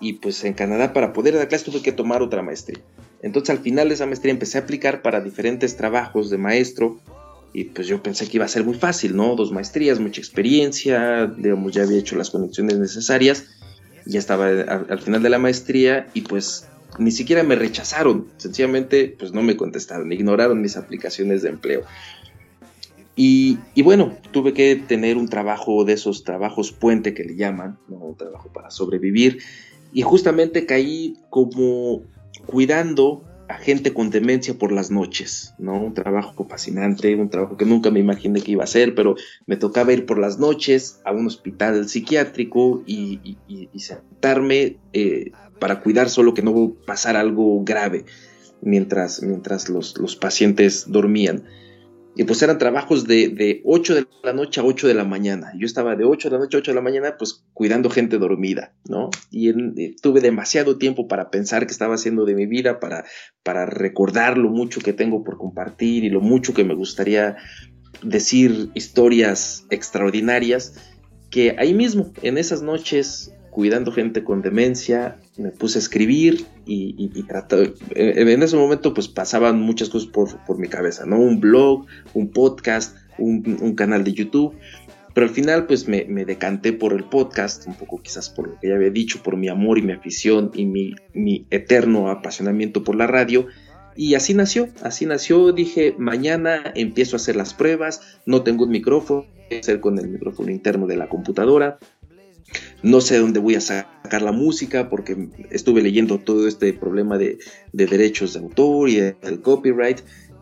[0.00, 2.80] y pues en Canadá para poder dar clases tuve que tomar otra maestría.
[3.22, 7.00] Entonces al final de esa maestría empecé a aplicar para diferentes trabajos de maestro
[7.52, 9.34] y pues yo pensé que iba a ser muy fácil, ¿no?
[9.34, 13.46] Dos maestrías, mucha experiencia, digamos, ya había hecho las conexiones necesarias,
[14.06, 19.32] ya estaba al final de la maestría y pues ni siquiera me rechazaron, sencillamente pues
[19.32, 21.82] no me contestaron, ignoraron mis aplicaciones de empleo.
[23.20, 28.16] Y, bueno, tuve que tener un trabajo de esos trabajos puente que le llaman, un
[28.16, 29.38] trabajo para sobrevivir.
[29.92, 32.02] Y justamente caí como
[32.46, 35.82] cuidando a gente con demencia por las noches, ¿no?
[35.82, 39.56] Un trabajo fascinante, un trabajo que nunca me imaginé que iba a hacer, pero me
[39.56, 43.36] tocaba ir por las noches a un hospital psiquiátrico y,
[43.78, 48.04] sentarme eh, para cuidar solo que no pasara algo grave
[48.60, 51.42] mientras, mientras los, los pacientes dormían.
[52.18, 55.52] Y pues eran trabajos de, de 8 de la noche a 8 de la mañana.
[55.56, 58.18] Yo estaba de 8 de la noche a 8 de la mañana pues cuidando gente
[58.18, 59.10] dormida, ¿no?
[59.30, 63.04] Y eh, tuve demasiado tiempo para pensar qué estaba haciendo de mi vida, para,
[63.44, 67.36] para recordar lo mucho que tengo por compartir y lo mucho que me gustaría
[68.02, 70.74] decir historias extraordinarias,
[71.30, 76.94] que ahí mismo, en esas noches, cuidando gente con demencia, me puse a escribir y,
[76.96, 77.24] y,
[77.96, 81.18] en ese momento pues pasaban muchas cosas por, mi cabeza, ¿no?
[81.18, 84.54] Un blog, un podcast, un, canal de YouTube,
[85.12, 88.68] pero al final pues me, decanté por el podcast, un poco quizás por lo que
[88.68, 92.94] ya había dicho, por mi amor y mi afición y mi, mi eterno apasionamiento por
[92.94, 93.48] la radio.
[93.96, 98.70] Y así nació, así nació, dije, mañana empiezo a hacer las pruebas, no tengo un
[98.70, 101.80] micrófono, voy a hacer con el micrófono interno de la computadora,
[102.82, 107.38] no sé dónde voy a sacar la música porque estuve leyendo todo este problema de,
[107.72, 110.00] derechos de autor y del copyright.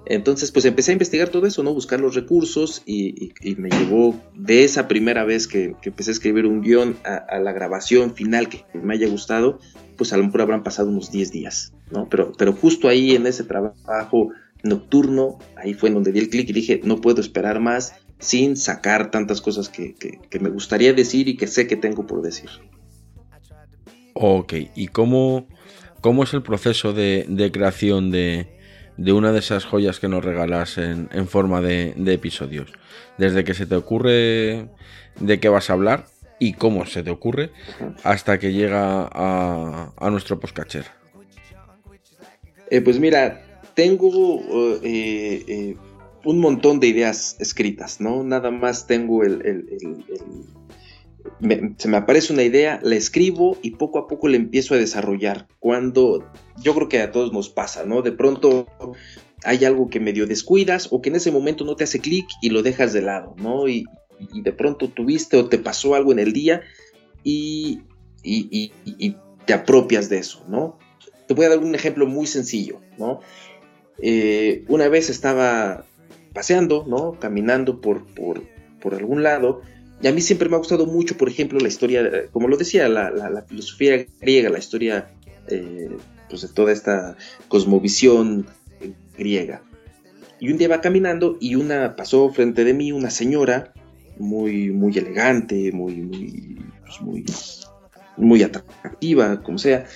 [0.08, 1.74] Entonces, pues empecé a investigar todo eso, ¿no?
[1.74, 6.60] Buscar los recursos y, me llevó de esa primera vez que, empecé a escribir un
[6.60, 9.58] guion a, la grabación final que me haya gustado,
[9.96, 12.08] pues a lo mejor habrán pasado unos 10 días, ¿no?
[12.08, 14.30] Pero, pero justo ahí en ese trabajo
[14.62, 18.56] nocturno, ahí fue en donde di el clic y dije, no puedo esperar más, sin
[18.56, 19.94] sacar tantas cosas que,
[20.40, 22.50] me gustaría decir y que sé que tengo por decir.
[24.14, 25.46] Ok, ¿y cómo,
[26.00, 28.48] cómo es el proceso de, creación de,
[28.98, 32.72] una de esas joyas que nos regalas en, forma de, episodios?
[33.18, 34.68] Desde que se te ocurre
[35.20, 36.06] de qué vas a hablar
[36.38, 37.50] y cómo se te ocurre
[38.02, 40.86] hasta que llega a, nuestro postcacher.
[42.70, 45.76] Eh, pues mira, tengo eh, eh,
[46.26, 48.24] un montón de ideas escritas, ¿no?
[48.24, 49.64] Nada más tengo el...
[51.78, 55.46] se me aparece una idea, la escribo y poco a poco la empiezo a desarrollar.
[55.60, 56.28] Cuando
[56.60, 58.02] yo creo que a todos nos pasa, ¿no?
[58.02, 58.66] De pronto
[59.44, 62.50] hay algo que medio descuidas o que en ese momento no te hace clic y
[62.50, 63.68] lo dejas de lado, ¿no?
[63.68, 63.86] Y,
[64.18, 66.62] de pronto tuviste o te pasó algo en el día
[67.22, 67.82] y,
[69.44, 70.76] te apropias de eso, ¿no?
[71.28, 73.20] Te voy a dar un ejemplo muy sencillo, ¿no?
[74.02, 75.84] Eh, una vez estaba
[76.36, 77.18] paseando, ¿no?
[77.18, 78.42] Caminando por, por,
[78.94, 79.62] algún lado.
[80.02, 82.88] Y a mí siempre me ha gustado mucho, por ejemplo, la historia, como lo decía,
[82.88, 85.08] la, filosofía griega, la historia
[85.48, 85.96] eh,
[86.28, 87.16] pues de toda esta
[87.48, 88.46] cosmovisión
[89.16, 89.62] griega.
[90.38, 93.72] Y un día va caminando y una pasó frente de mí una señora
[94.18, 97.24] muy, muy elegante, muy, muy, pues muy,
[98.18, 99.86] muy atractiva, como sea.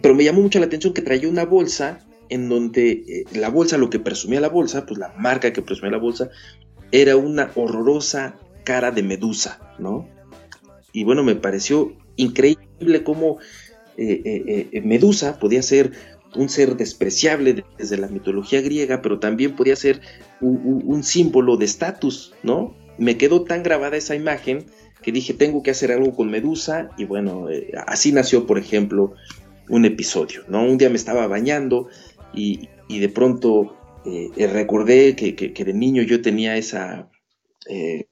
[0.00, 3.78] Pero me llamó mucho la atención que traía una bolsa en donde eh, la bolsa,
[3.78, 6.30] lo que presumía la bolsa, pues la marca que presumía la bolsa,
[6.92, 10.08] era una horrorosa cara de medusa, ¿no?
[10.92, 13.38] Y bueno, me pareció increíble cómo
[13.96, 15.92] eh, eh, Medusa podía ser
[16.34, 20.00] un ser despreciable desde la mitología griega, pero también podía ser
[20.40, 22.74] un, símbolo de estatus, ¿no?
[22.98, 24.66] Me quedó tan grabada esa imagen
[25.02, 27.46] que dije, tengo que hacer algo con Medusa, y bueno,
[27.86, 29.14] así nació, por ejemplo,
[29.68, 30.64] un episodio, ¿no?
[30.64, 31.88] Un día me estaba bañando
[32.34, 37.10] y, de pronto eh, eh, recordé que, de niño yo tenía esa,
[37.68, 38.08] eh,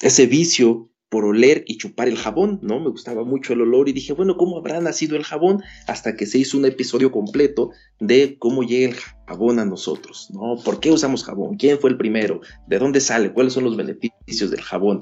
[0.00, 2.80] ese vicio por oler y chupar el jabón, ¿no?
[2.80, 5.62] Me gustaba mucho el olor y dije, bueno, ¿cómo habrá nacido el jabón?
[5.86, 7.70] Hasta que se hizo un episodio completo
[8.00, 8.96] de cómo llega el
[9.26, 10.56] jabón a nosotros, ¿no?
[10.64, 11.56] ¿Por qué usamos jabón?
[11.58, 12.40] ¿Quién fue el primero?
[12.66, 13.34] ¿De dónde sale?
[13.34, 15.00] ¿Cuáles son los beneficios del jabón?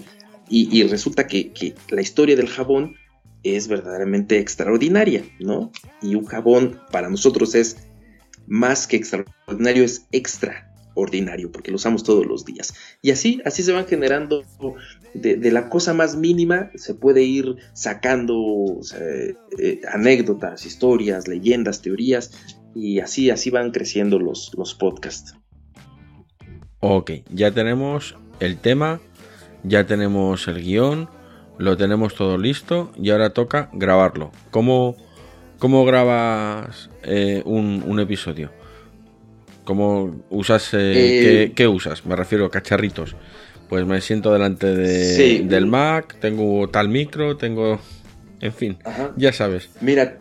[0.53, 2.97] Y, resulta que, que, la historia del jabón
[3.45, 5.71] es verdaderamente extraordinaria, ¿no?
[6.03, 7.77] Y un jabón para nosotros es
[8.51, 12.75] más que extraordinario, es extraordinario, porque lo usamos todos los días.
[13.01, 14.43] Y así, así se van generando,
[15.15, 22.33] de, la cosa más mínima se puede ir sacando eh, anécdotas, historias, leyendas, teorías,
[22.75, 25.35] y así, así van creciendo los, los podcasts.
[26.81, 29.01] Ok, ya tenemos el tema,
[29.63, 31.09] ya tenemos el guion,
[31.59, 34.33] lo tenemos todo listo y ahora toca grabarlo.
[34.51, 34.97] ¿Cómo,
[35.61, 38.51] cómo grabas eh, un, episodio?
[39.63, 40.75] ¿Cómo usas?
[40.75, 42.05] Eh, eh, ¿qué, usas?
[42.05, 43.15] Me refiero a cacharritos.
[43.69, 47.79] Pues me siento delante de, del Mac, tengo tal micro, tengo.
[48.41, 48.79] En fin,
[49.17, 49.69] ya sabes.
[49.83, 50.19] Mira,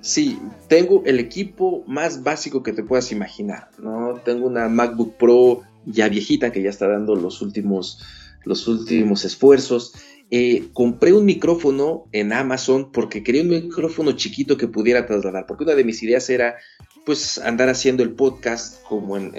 [0.00, 3.70] sí, tengo el equipo más básico que te puedas imaginar.
[3.78, 4.20] ¿no?
[4.24, 8.00] Tengo una MacBook Pro ya viejita que ya está dando los últimos,
[8.44, 9.94] los últimos esfuerzos.
[10.34, 15.64] Eh, compré un micrófono en Amazon porque quería un micrófono chiquito que pudiera trasladar, porque
[15.64, 16.56] una de mis ideas era
[17.04, 19.34] pues andar haciendo el podcast como en,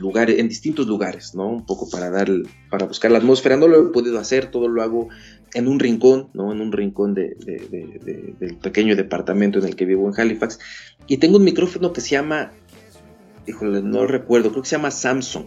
[0.00, 1.46] lugares, en distintos lugares, ¿no?
[1.46, 2.28] Un poco para dar,
[2.68, 3.56] para buscar la atmósfera.
[3.56, 5.08] No lo he podido hacer, todo lo hago
[5.54, 6.50] en un rincón, ¿no?
[6.50, 7.36] En un rincón del
[8.60, 10.58] pequeño departamento en el que vivo en Halifax.
[11.06, 12.50] Y tengo un micrófono que se llama,
[13.46, 15.44] híjole, no recuerdo, creo que se llama Samsung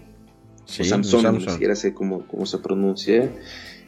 [0.66, 1.46] Sí, o un Samsung, Samsung.
[1.46, 3.30] ni siquiera sé cómo, cómo se pronuncia.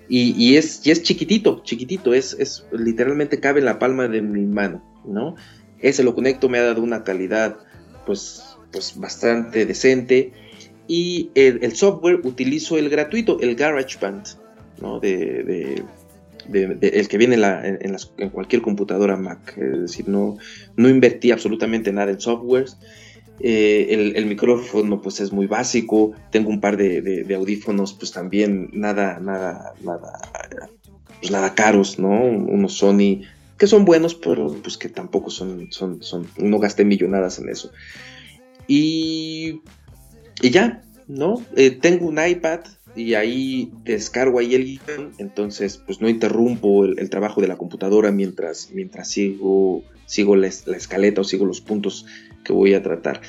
[0.10, 4.22] Y, y es, y es chiquitito, chiquitito, es, es literalmente cabe en la palma de
[4.22, 5.36] mi mano, ¿no?
[5.80, 7.58] Ese lo conecto, me ha dado una calidad
[8.06, 10.34] pues, pues bastante decente.
[10.88, 14.26] Y el, software utilizo el gratuito, el GarageBand,
[14.82, 14.99] ¿no?
[14.99, 15.84] De, de-
[16.82, 19.58] el que viene en, la- en las- en cualquier computadora Mac.
[19.58, 20.38] Es decir, no,
[20.76, 22.78] no invertí absolutamente nada en softwares.
[23.40, 26.14] Eh, el, micrófono pues es muy básico.
[26.32, 30.22] Tengo un par de, audífonos pues también nada, nada, nada,
[31.20, 32.10] pues nada caros, ¿no?
[32.10, 33.22] Unos Sony
[33.58, 36.00] que son buenos, pero pues que tampoco son, son,
[36.38, 37.72] no gasté millonadas en eso.
[38.68, 39.62] Y,
[40.42, 41.42] y ya, ¿no?
[41.56, 42.62] Eh, tengo un iPad
[42.96, 48.12] y ahí descargo ahí el guion, entonces pues no interrumpo el, trabajo de la computadora
[48.12, 52.06] mientras, mientras sigo, sigo la, la escaleta o sigo los puntos
[52.44, 53.22] que voy a tratar.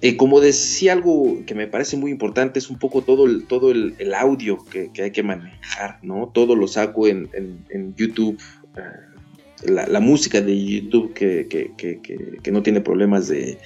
[0.00, 3.72] Eh, como decía algo que me parece muy importante es un poco todo el, todo
[3.72, 6.30] el, el audio que, que hay que manejar, ¿no?
[6.32, 8.38] Todo lo saco en, en- en YouTube,
[8.76, 13.58] eh, la, la música de YouTube que, que- que- no tiene problemas de,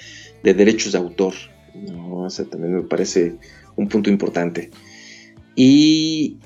[0.43, 1.35] de derechos de autor,
[1.75, 2.23] ¿no?
[2.25, 3.35] O sea, también me parece
[3.77, 4.71] un punto importante.
[5.55, 6.39] Y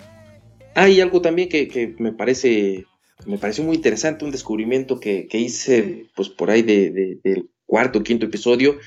[0.74, 2.84] hay algo también que, que me parece
[3.24, 7.20] me pareció muy interesante, un descubrimiento que, que hice pues por ahí de-
[7.66, 8.78] cuarto o quinto episodio,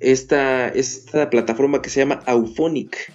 [0.00, 3.12] esta, esta plataforma que se llama Auphonic.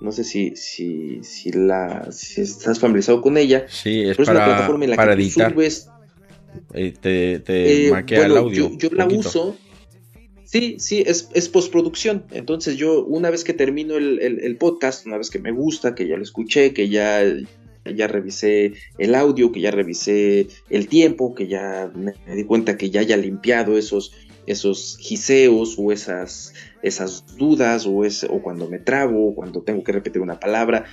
[0.00, 3.66] No sé si, si, si, la, si estás familiarizado con ella.
[3.68, 5.52] Sí, es Pero es una para, plataforma en la para que editar.
[5.52, 5.88] subes
[6.72, 8.70] Eh, te te eh, maquea bueno, el audio.
[8.78, 9.56] Yo, yo la uso.
[10.44, 12.24] Sí, sí, es, es postproducción.
[12.30, 15.94] Entonces yo, una vez que termino el, el- el podcast, una vez que me gusta,
[15.96, 17.22] que ya lo escuché, que ya,
[17.94, 22.76] ya revisé el audio, que ya revisé el tiempo, que ya me, me di cuenta
[22.78, 24.12] que ya haya limpiado esos,
[24.50, 29.82] esos giseos o esas, esas dudas o, es, o cuando me trabo o cuando tengo
[29.84, 30.84] que repetir una palabra.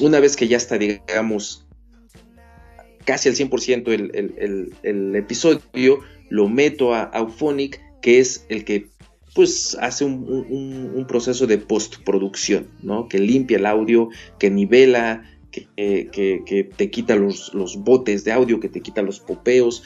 [0.00, 1.66] Una vez que ya está, digamos,
[3.04, 8.88] casi al 100% el, el, el, episodio, lo meto a Auphonic, que es el que
[9.34, 10.24] pues hace un,
[10.94, 13.08] un- proceso de postproducción, ¿no?
[13.08, 18.32] Que limpia el audio, que nivela, que, que- que te quita los, los botes de
[18.32, 19.82] audio, que te quita los popeos.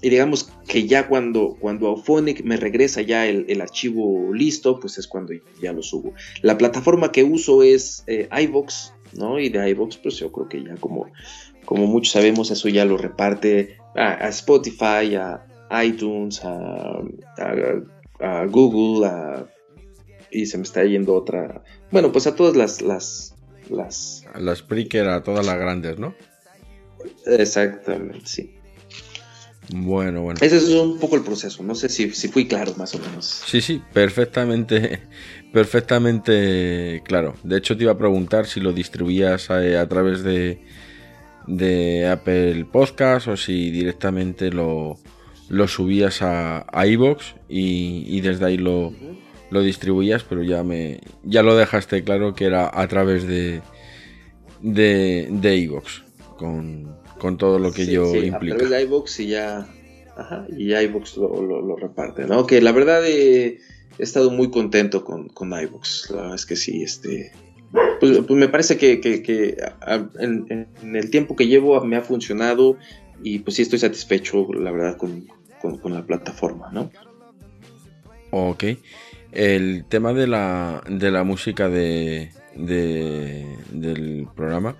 [0.00, 4.96] Y digamos que ya cuando, cuando Auphonic me regresa ya el, el archivo listo, pues
[4.98, 6.12] es cuando ya lo subo.
[6.42, 9.40] La plataforma que uso es eh, iVox, ¿no?
[9.40, 11.10] Y de iVox, pues yo creo que ya como,
[11.64, 15.44] como muchos sabemos, eso ya lo reparte a, a Spotify, a
[15.84, 17.00] iTunes, a,
[17.38, 17.82] a-
[18.20, 19.46] a Google, a-
[20.30, 21.64] y se me está yendo otra.
[21.90, 23.34] Bueno, pues a todas las, las,
[23.68, 24.24] las.
[24.38, 26.14] La Spreaker a todas las grandes, ¿no?
[27.26, 28.54] Exactamente, sí.
[29.70, 30.38] Bueno, bueno.
[30.42, 31.62] Ese es un poco el proceso.
[31.62, 33.42] No sé si, si fui claro, más o menos.
[33.46, 35.00] Sí, sí, perfectamente,
[35.52, 37.34] perfectamente claro.
[37.42, 40.62] De hecho, te iba a preguntar si lo distribuías a, a través de,
[41.46, 44.98] de Apple Podcast o si directamente lo,
[45.48, 48.92] lo subías a, a iVoox y, y desde ahí lo,
[49.50, 53.60] lo distribuías, pero ya me ya lo dejaste claro que era a través de
[54.60, 56.02] de, de iVoox,
[56.36, 58.54] con, con todo lo que Sí, yo sí, implica.
[58.54, 59.68] A través de iVoox y ya.
[60.16, 62.46] Ajá, y iVoox lo, lo, lo reparte, ¿no?
[62.46, 63.58] Que la verdad eh,
[63.98, 66.10] he estado muy contento con, con iVoox.
[66.10, 67.30] La verdad es que sí, este.
[68.00, 71.96] Pues, pues me parece que, que- que, a- en, en el tiempo que llevo me
[71.96, 72.78] ha funcionado
[73.22, 75.26] y pues sí estoy satisfecho, la verdad, con,
[75.60, 76.90] con- con la plataforma, ¿no?
[78.30, 78.64] Ok.
[79.32, 84.76] El tema de la, de la música de, de- del programa,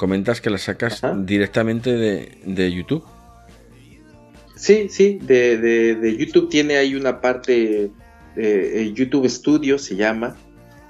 [0.00, 1.14] comentas que la sacas Ajá.
[1.16, 3.04] directamente de, de YouTube.
[4.56, 7.90] Sí, sí, de, de- de YouTube tiene ahí una parte, eh,
[8.36, 10.36] eh, YouTube Studio se llama,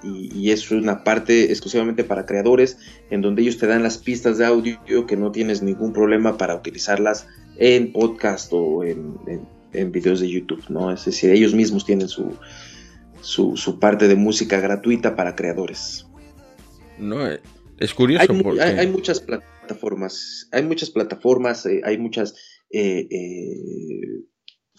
[0.02, 2.78] y, y es una parte exclusivamente para creadores,
[3.10, 6.54] en donde ellos te dan las pistas de audio que no tienes ningún problema para
[6.56, 7.26] utilizarlas
[7.58, 10.90] en podcast o en, en- en videos de YouTube, ¿no?
[10.92, 12.36] Es decir, ellos mismos tienen su,
[13.20, 16.06] su, su parte de música gratuita para creadores.
[16.98, 17.40] No, Eh,
[17.80, 22.34] es curioso Hay, porque hay- hay muchas plataformas, hay muchas plataformas, eh, hay muchas,
[22.70, 24.24] eh, eh,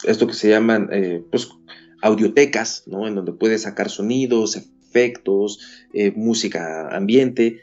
[0.06, 0.90] esto que se llaman,
[1.30, 1.50] pues,
[2.02, 3.08] audiotecas, ¿no?
[3.08, 5.60] En donde puedes sacar sonidos, efectos,
[6.16, 7.60] música ambiente,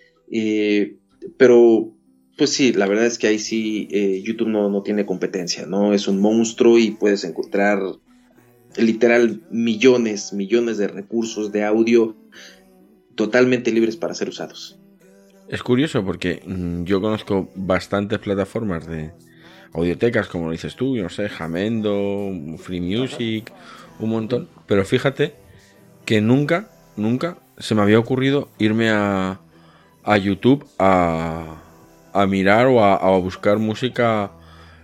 [1.36, 1.94] pero,
[2.36, 5.92] pues sí, la verdad es que ahí sí eh, YouTube no, no tiene competencia, ¿no?
[5.92, 7.80] Es un monstruo y puedes encontrar
[8.76, 12.16] literal millones, millones de recursos de audio
[13.16, 14.78] totalmente libres para ser usados.
[15.48, 19.12] Es curioso porque mm, yo conozco bastantes plataformas de
[19.72, 23.52] audiotecas, como lo dices tú, yo no sé, Jamendo, Free Music,
[23.98, 24.48] un montón.
[24.66, 25.34] Pero fíjate
[26.04, 29.40] que nunca, nunca se me había ocurrido irme a,
[30.04, 31.62] a YouTube a,
[32.12, 34.32] a mirar o a, a buscar música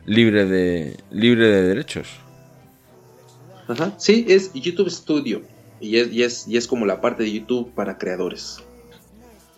[0.06, 2.08] libre de, libre de derechos.
[3.68, 3.94] Ajá.
[3.98, 5.42] Sí, es YouTube Studio.
[5.80, 8.62] Y es, y, es, y es como la parte de YouTube para creadores.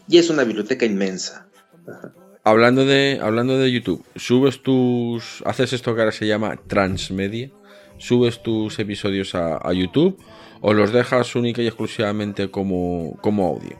[0.09, 1.49] Y es una biblioteca inmensa.
[1.89, 2.13] Ajá.
[2.45, 5.43] Hablando de, hablando de YouTube, subes tus.
[5.45, 7.51] Haces esto que ahora se llama transmedia.
[7.99, 10.17] Subes tus episodios a, a YouTube
[10.61, 13.79] o los dejas única y exclusivamente como, como audio.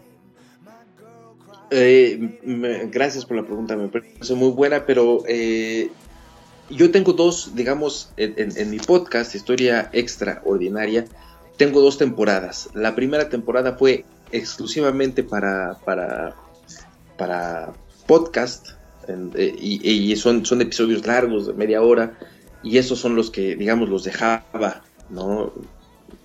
[1.70, 5.91] Eh, me- gracias por la pregunta, me parece muy buena, pero eh,
[6.70, 11.07] yo tengo dos, digamos, en, en- en mi podcast, Historia Extraordinaria,
[11.57, 12.68] tengo dos temporadas.
[12.74, 16.37] La primera temporada fue exclusivamente para, para,
[17.16, 17.72] para
[18.07, 18.70] podcast,
[19.09, 22.18] eh, y, son, son episodios largos, de media hora,
[22.62, 25.53] y esos son los que, digamos, los dejaba, ¿no?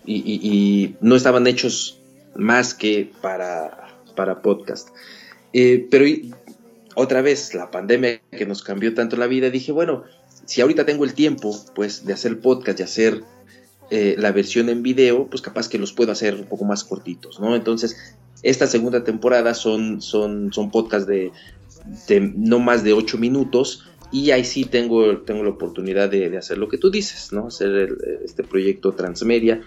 [0.06, 2.00] Y, no estaban hechos
[2.36, 4.90] más que para, para podcast.
[5.54, 6.06] Eh, pero
[6.96, 10.04] otra vez, la pandemia que nos cambió tanto la vida, dije, bueno,
[10.46, 13.24] si ahorita tengo el tiempo, pues, de hacer podcast y hacer
[13.92, 17.40] eh, la versión en video, pues capaz que los puedo hacer un poco más cortitos,
[17.40, 17.56] ¿no?
[17.56, 21.32] Entonces, esta segunda temporada son, son, son podcasts de,
[22.36, 26.70] no más de 8 minutos y ahí sí tengo, tengo la oportunidad de, hacer lo
[26.70, 27.48] que tú dices, ¿no?
[27.48, 29.62] Hacer el- este proyecto transmedia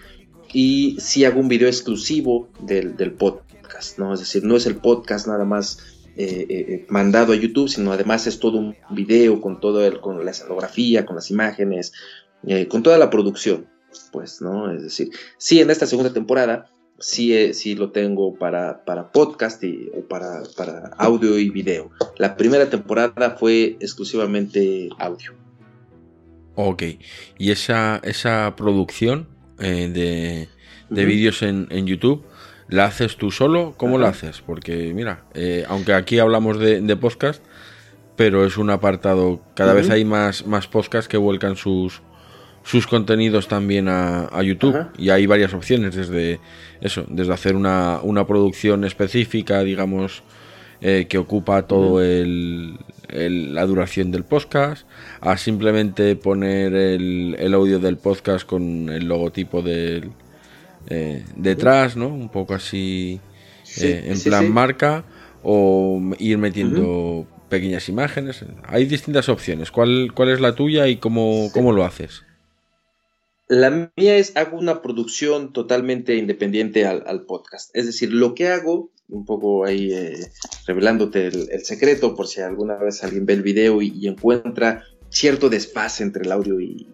[0.52, 4.14] y sí hago un video exclusivo del, del podcast, ¿no?
[4.14, 5.78] Es decir, no es el podcast nada más
[6.16, 10.24] eh, eh, mandado a YouTube, sino además es todo un video con todo el, con
[10.24, 11.92] la escenografía, con las imágenes,
[12.46, 13.66] eh, con toda la producción,
[14.12, 14.70] pues, ¿no?
[14.70, 16.66] Es decir, sí en esta segunda temporada
[16.98, 21.90] sí, eh, sí lo tengo para, para podcast y o para, para audio y video.
[22.18, 25.32] La primera temporada fue exclusivamente audio.
[26.54, 26.82] Ok.
[27.38, 29.28] Y esa, esa producción
[29.58, 30.48] eh, de,
[30.94, 32.24] de vídeos en, en YouTube,
[32.68, 33.74] ¿la haces tú solo?
[33.76, 34.40] ¿Cómo la haces?
[34.40, 37.42] Porque, mira, eh, aunque aquí hablamos de, de podcast,
[38.16, 42.00] pero es un apartado, cada vez hay más, más podcasts que vuelcan sus,
[42.64, 44.74] sus contenidos también a, a YouTube.
[44.74, 44.92] Ajá.
[44.98, 46.40] Y hay varias opciones, desde
[46.80, 50.22] eso, desde hacer una, una producción específica, digamos,
[50.80, 54.86] eh, que ocupa todo el, el- la duración del podcast,
[55.20, 60.10] a simplemente poner el, el audio del podcast con el logotipo del
[60.88, 62.08] eh, detrás, ¿no?
[62.08, 63.20] Un poco así
[63.62, 64.50] Sí, eh, en sí, plan sí.
[64.50, 65.04] marca
[65.42, 68.44] o ir metiendo pequeñas imágenes.
[68.66, 69.70] Hay distintas opciones.
[69.70, 72.23] ¿Cuál, cuál es la tuya y cómo, cómo lo haces?
[73.48, 77.70] La mía es, hago una producción totalmente independiente al, podcast.
[77.76, 80.30] Es decir, lo que hago, un poco ahí eh,
[80.66, 86.02] revelándote el, secreto, por si alguna vez alguien ve el video y, encuentra cierto desfase
[86.02, 86.86] entre el audio y,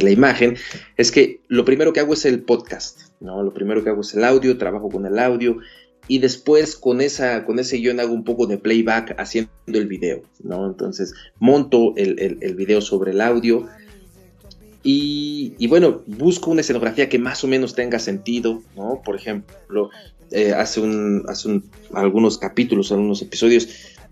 [0.00, 0.56] la imagen,
[0.96, 3.42] es que lo primero que hago es el podcast, ¿no?
[3.42, 5.58] Lo primero que hago es el audio, trabajo con el audio
[6.06, 10.22] y después con, esa, con ese guion hago un poco de playback haciendo el video,
[10.42, 10.66] ¿no?
[10.66, 13.68] Entonces monto el- el video sobre el audio
[14.82, 19.02] y, bueno, busco una escenografía que más o menos tenga sentido, ¿no?
[19.04, 19.90] Por ejemplo,
[20.30, 23.68] eh, hace, un, hace un- algunos capítulos, algunos episodios,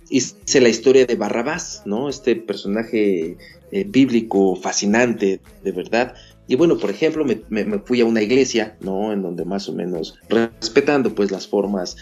[0.08, 2.08] hice la historia de Barrabás, ¿no?
[2.08, 3.36] Este personaje
[3.70, 6.14] eh, bíblico fascinante, de verdad.
[6.46, 9.12] Y bueno, por ejemplo, me, me- me fui a una iglesia, ¿no?
[9.12, 11.96] En donde más o menos, respetando pues las formas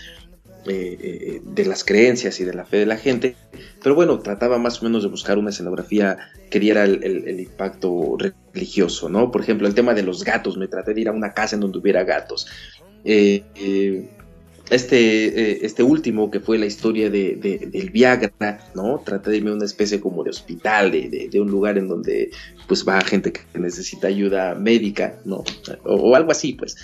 [0.66, 3.36] eh, de las creencias y de la fe de la gente,
[3.82, 6.16] pero bueno, trataba más o menos de buscar una escenografía
[6.50, 8.16] que diera el, impacto
[8.52, 9.30] religioso, ¿no?
[9.30, 11.60] Por ejemplo, el tema de los gatos, me traté de ir a una casa en
[11.60, 12.46] donde hubiera gatos.
[13.04, 14.08] Eh, eh,
[14.70, 19.02] este, este último, que fue la historia de, de- del Viagra, ¿no?
[19.04, 22.30] Traté de irme a una especie como de hospital, de, un lugar en donde
[22.66, 25.44] pues va gente que necesita ayuda médica, ¿no?
[25.84, 26.76] O, algo así, pues.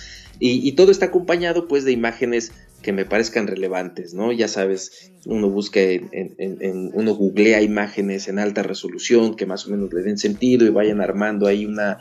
[0.43, 2.51] Y todo está acompañado, pues, de imágenes
[2.81, 4.31] que me parezcan relevantes, ¿no?
[4.31, 9.67] Ya sabes, uno busca, en, en- en- uno googlea imágenes en alta resolución que más
[9.67, 11.99] o menos le den sentido y vayan armando ahí una,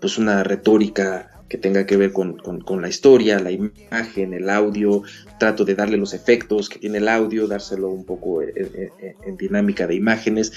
[0.00, 4.50] pues una retórica que tenga que ver con, con- con la historia, la imagen, el
[4.50, 5.02] audio,
[5.38, 9.94] trato de darle los efectos que tiene el audio, dárselo un poco en dinámica de
[9.94, 10.52] imágenes.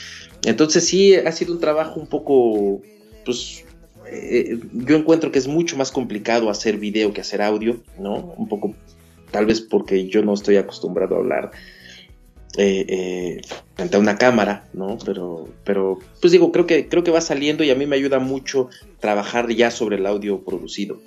[0.46, 2.82] Entonces sí, ha sido un trabajo un poco,
[3.24, 3.64] pues
[4.12, 8.34] eh, yo encuentro que es mucho más complicado hacer video que hacer audio, ¿no?
[8.38, 8.76] Un poco,
[9.32, 11.52] tal vez porque yo no estoy acostumbrado a hablar
[12.58, 13.42] eh, eh,
[13.76, 14.98] frente a una cámara, ¿no?
[15.06, 18.20] Pero, pero, pues digo, creo que, creo que va saliendo y a mí me ayuda
[18.20, 18.70] mucho
[19.00, 21.00] trabajar ya sobre el audio producido.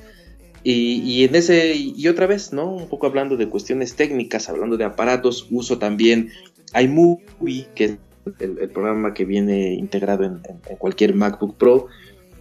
[0.63, 2.73] Y, y en ese, y otra vez, ¿no?
[2.75, 6.31] Un poco hablando de cuestiones técnicas, hablando de aparatos, uso también
[6.75, 7.97] iMovie, que es
[8.41, 11.89] el, el programa que viene integrado en, en- cualquier MacBook Pro,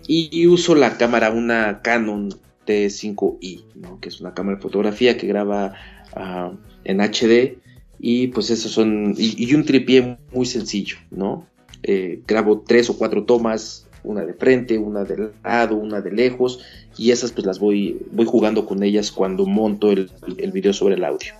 [0.08, 2.30] y uso la cámara, una Canon
[2.66, 4.00] T5i, ¿no?
[4.00, 5.74] que es una cámara de fotografía que graba
[6.16, 6.52] ah,
[6.84, 7.58] en HD
[8.00, 11.48] y pues esos son, y, un tripié muy sencillo, ¿no?
[11.84, 16.60] Eh, grabo tres o cuatro tomas, una de frente, una de lado, una de lejos
[16.98, 20.96] y esas pues las voy, voy jugando con ellas cuando monto el, el video sobre
[20.96, 21.34] el audio.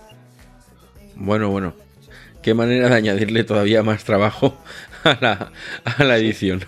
[1.16, 1.74] Bueno, bueno,
[2.42, 4.56] qué manera de añadirle todavía más trabajo
[5.04, 5.52] a la,
[5.84, 6.62] a la edición.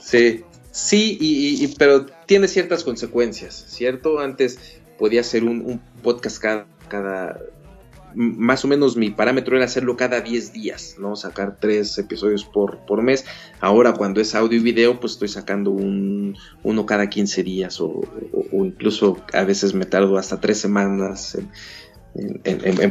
[0.00, 0.42] Sí,
[0.78, 4.20] sí, y, pero tiene ciertas consecuencias, ¿cierto?
[4.20, 4.58] Antes
[4.98, 6.42] podía hacer un, podcast
[6.88, 7.38] cada,
[8.14, 11.16] más o menos mi parámetro era hacerlo cada 10 días, ¿no?
[11.16, 13.24] Sacar tres episodios por, por mes.
[13.60, 18.00] Ahora cuando es audio y video, pues estoy sacando un, uno cada 15 días o,
[18.52, 21.50] incluso a veces me tardo hasta tres semanas en,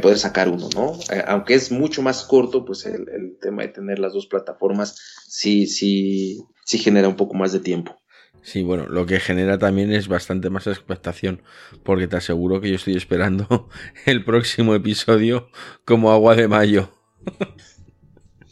[0.02, 0.94] poder sacar uno, ¿no?
[1.12, 4.96] Eh, aunque es mucho más corto, pues el, el, tema de tener las dos plataformas
[5.28, 8.00] sí, sí, sí genera un poco más de tiempo.
[8.42, 11.42] Sí, bueno, lo que genera también es bastante más expectación,
[11.84, 13.68] porque te aseguro que yo estoy esperando
[14.06, 15.50] el próximo episodio
[15.84, 16.90] como agua de mayo.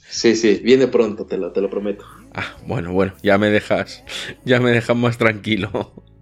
[0.09, 2.05] Sí, sí, viene pronto, te lo, te lo prometo.
[2.33, 4.03] Ah, bueno, bueno, ya me dejas,
[4.43, 5.93] ya me dejas más tranquilo.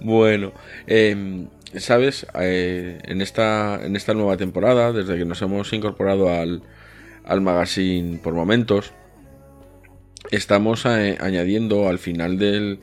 [0.00, 0.52] Bueno,
[0.86, 1.48] em,
[1.78, 6.62] sabes, eh, en, esta, en esta nueva temporada, desde que nos hemos incorporado al,
[7.24, 8.92] al magazine por momentos,
[10.30, 12.80] estamos eh, añadiendo al final del,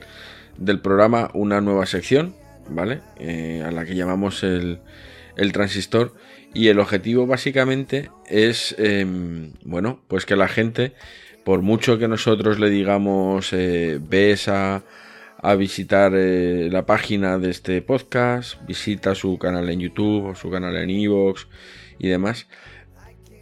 [0.82, 2.34] programa una nueva sección,
[2.68, 3.00] ¿vale?
[3.18, 4.80] Eh, a la que llamamos el,
[5.52, 6.14] transistor.
[6.54, 10.92] Y el objetivo básicamente es, em, bueno, pues que la gente,
[11.44, 14.84] por mucho que nosotros le digamos, ves a,
[15.42, 20.76] a visitar la página de este podcast, visita su canal en YouTube o su canal
[20.76, 21.48] en Evox
[21.98, 22.46] y demás,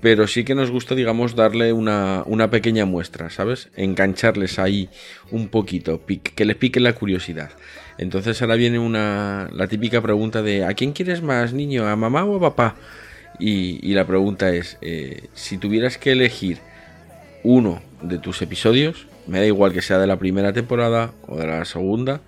[0.00, 3.68] pero sí que nos gusta, digamos, darle una, pequeña muestra, ¿sabes?
[3.76, 4.88] Engancharles ahí
[5.30, 7.50] un poquito, que les pique la curiosidad.
[7.98, 11.86] Entonces ahora viene una, la típica pregunta de ¿a quién quieres más, niño?
[11.86, 12.76] ¿A mamá o a papá?
[13.38, 16.58] Y, la pregunta es, eh, si tuvieras que elegir
[17.42, 21.46] uno de tus episodios, me da igual que sea de la primera temporada o de
[21.46, 22.20] la segunda,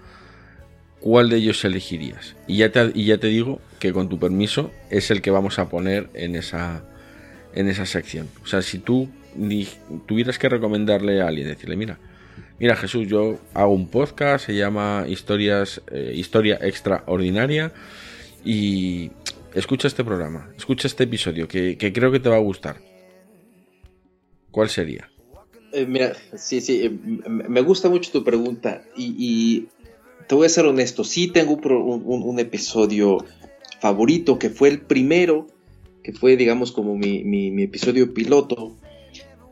[1.01, 2.37] ¿cuál de ellos elegirías?
[2.47, 6.37] Y ya te, digo que con tu permiso es el que vamos a poner en
[6.37, 6.85] esa,
[7.55, 8.29] en esa sección.
[8.45, 9.09] O sea, si tú
[10.07, 11.99] tuvieras que recomendarle a alguien, decirle, mira,
[12.61, 17.73] mira Jesús, yo hago un podcast, se llama Historias, eh, Historia Extraordinaria
[18.45, 19.11] y
[19.55, 22.77] escucha este programa, escucha este episodio que, creo que te va a gustar.
[24.53, 25.09] ¿Cuál sería?
[25.73, 29.69] Eh, mira, sí, sí, eh, me gusta mucho tu pregunta y,
[30.29, 33.19] te voy a ser honesto, sí tengo un episodio
[33.81, 35.49] favorito que fue el primero
[36.03, 38.73] que fue, digamos, como mi, episodio piloto.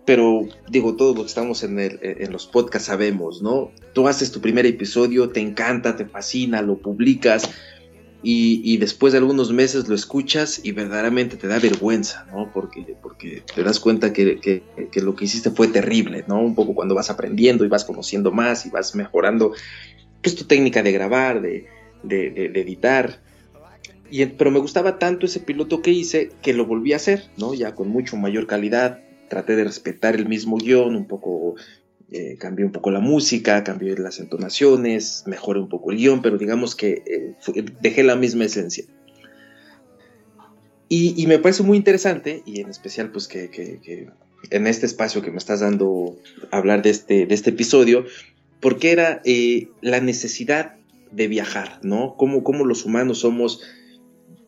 [0.05, 3.71] Pero digo, todos los que estamos en, en los podcasts sabemos, ¿no?
[3.93, 7.49] Tú haces tu primer episodio, te encanta, te fascina, lo publicas
[8.23, 12.51] y, después de algunos meses lo escuchas y verdaderamente te da vergüenza, ¿no?
[12.53, 14.63] Porque, porque te das cuenta que,
[14.95, 16.41] lo que hiciste fue terrible, ¿no?
[16.41, 19.53] Un poco cuando vas aprendiendo y vas conociendo más y vas mejorando
[20.23, 21.67] pues, tu técnica de grabar, de,
[22.03, 23.21] de editar
[24.37, 27.55] pero me gustaba tanto ese piloto que hice que lo volví a hacer, ¿no?
[27.55, 29.01] Ya con mucho mayor calidad.
[29.29, 31.55] Traté de respetar el mismo guion, un poco
[32.13, 36.39] eh, cambié un poco la música, cambié las entonaciones, mejoré un poco el guion, pero
[36.39, 38.85] digamos que eh, dejé la misma esencia.
[40.93, 44.11] Y, me parece muy interesante, y en especial pues que,
[44.51, 46.19] en este espacio que me estás dando
[46.51, 48.07] hablar de este, de este episodio,
[48.59, 50.75] porque era eh, la necesidad
[51.13, 52.17] de viajar, ¿no?
[52.17, 53.63] Cómo, cómo los humanos somos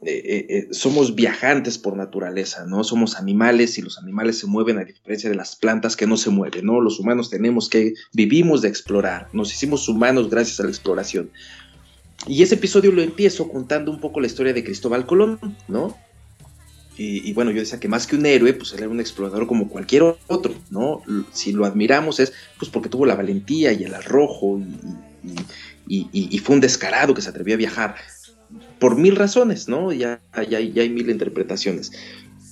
[0.04, 2.82] eh, eh, eh, somos viajantes por naturaleza, ¿no?
[2.82, 6.30] Somos animales y los animales se mueven a diferencia de las plantas que no se
[6.30, 6.80] mueven, ¿no?
[6.80, 11.30] Los humanos tenemos que, vivimos de explorar, nos hicimos humanos gracias a la exploración.
[12.26, 15.38] Y ese episodio lo empiezo contando un poco la historia de Cristóbal Colón,
[15.68, 15.96] ¿no?
[16.98, 19.68] Y, bueno, yo decía que más que un héroe, pues él era un explorador como
[19.68, 21.02] cualquier otro, ¿no?
[21.32, 24.60] Si lo admiramos es pues porque tuvo la valentía y el arrojo
[25.88, 27.96] y, y, fue un descarado que se atrevió a viajar
[28.82, 29.92] por mil razones, ¿no?
[29.92, 31.92] Ya, ya, ya hay mil interpretaciones.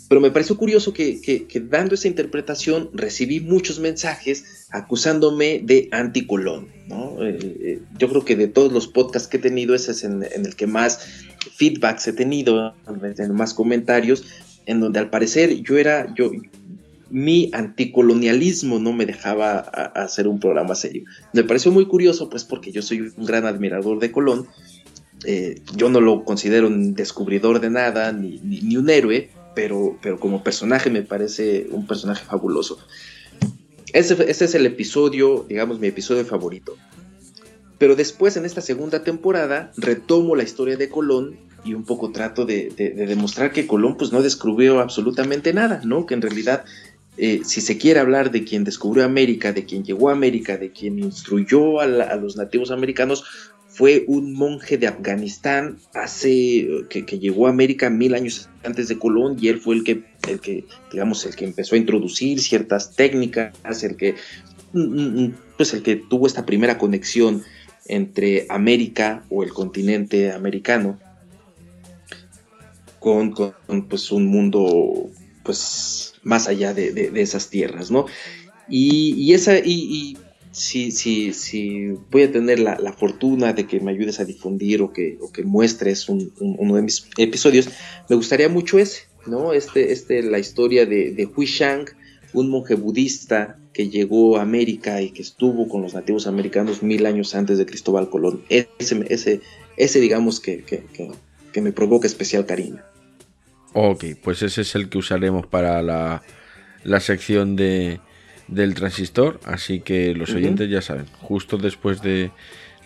[0.09, 1.21] Pero me pareció curioso que,
[1.69, 7.21] dando esa interpretación recibí muchos mensajes acusándome de anticolón, ¿no?
[7.27, 10.23] Eh, eh, yo creo que de todos los podcasts que he tenido, ese es en,
[10.23, 11.01] el que más
[11.57, 14.25] feedbacks he tenido, en más comentarios,
[14.67, 16.31] en donde al parecer yo era, yo,
[17.11, 21.03] mi anticolonialismo no me dejaba hacer un programa serio.
[21.33, 24.47] Me pareció muy curioso, pues porque yo soy un gran admirador de Colón,
[25.25, 30.43] eh, yo no lo considero un descubridor de nada, ni, un héroe, pero, pero como
[30.43, 32.79] personaje me parece un personaje fabuloso.
[33.93, 36.77] Ese, es el episodio, digamos, mi episodio favorito.
[37.79, 42.47] Pero después, en esta segunda temporada, retomo la historia de Colón y un poco trato
[42.47, 46.07] de, demostrar que Colón pues no descubrió absolutamente nada, ¿no?
[46.07, 46.65] Que en realidad,
[47.17, 50.73] eh, si se quiere hablar de quien descubrió América, de quien llegó a América, de
[50.73, 53.25] quien instruyó a, los nativos americanos,
[53.81, 59.39] fue un monje de Afganistán hace que, llegó a América mil años antes de Colón
[59.41, 63.55] y él fue el que, el que, digamos, el que empezó a introducir ciertas técnicas,
[63.83, 64.17] el que,
[64.75, 67.43] mm, mm, mm, pues el que tuvo esta primera conexión
[67.87, 70.99] entre América o el continente americano
[72.99, 73.33] con,
[73.89, 75.09] pues un mundo
[75.43, 78.05] pues más allá de, esas tierras, ¿no?
[78.69, 79.55] Y, esa,
[80.53, 84.93] si, si, si, voy a tener la, fortuna de que me ayudes a difundir o
[84.93, 87.69] que, o que muestres uno de mis episodios,
[88.09, 89.53] me gustaría mucho ese, ¿no?
[89.53, 91.87] Este, este, la historia de, de Hui Shang,
[92.33, 97.07] un monje budista que llegó a América y que estuvo con los nativos americanos mil
[97.07, 98.43] años antes de Cristóbal Colón.
[98.49, 99.41] Ese, ese,
[99.77, 102.83] ese digamos, que, que, me provoca especial cariño.
[103.73, 106.23] Ok, pues ese es el que usaremos para la,
[106.83, 108.01] la sección de,
[108.51, 112.31] del transistor, así que los oyentes ya saben, justo después de,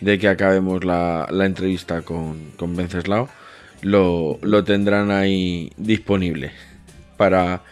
[0.01, 3.29] de que acabemos la, la entrevista con, con Venceslao,
[3.83, 6.53] lo, lo tendrán ahí disponible
[7.17, 7.63] para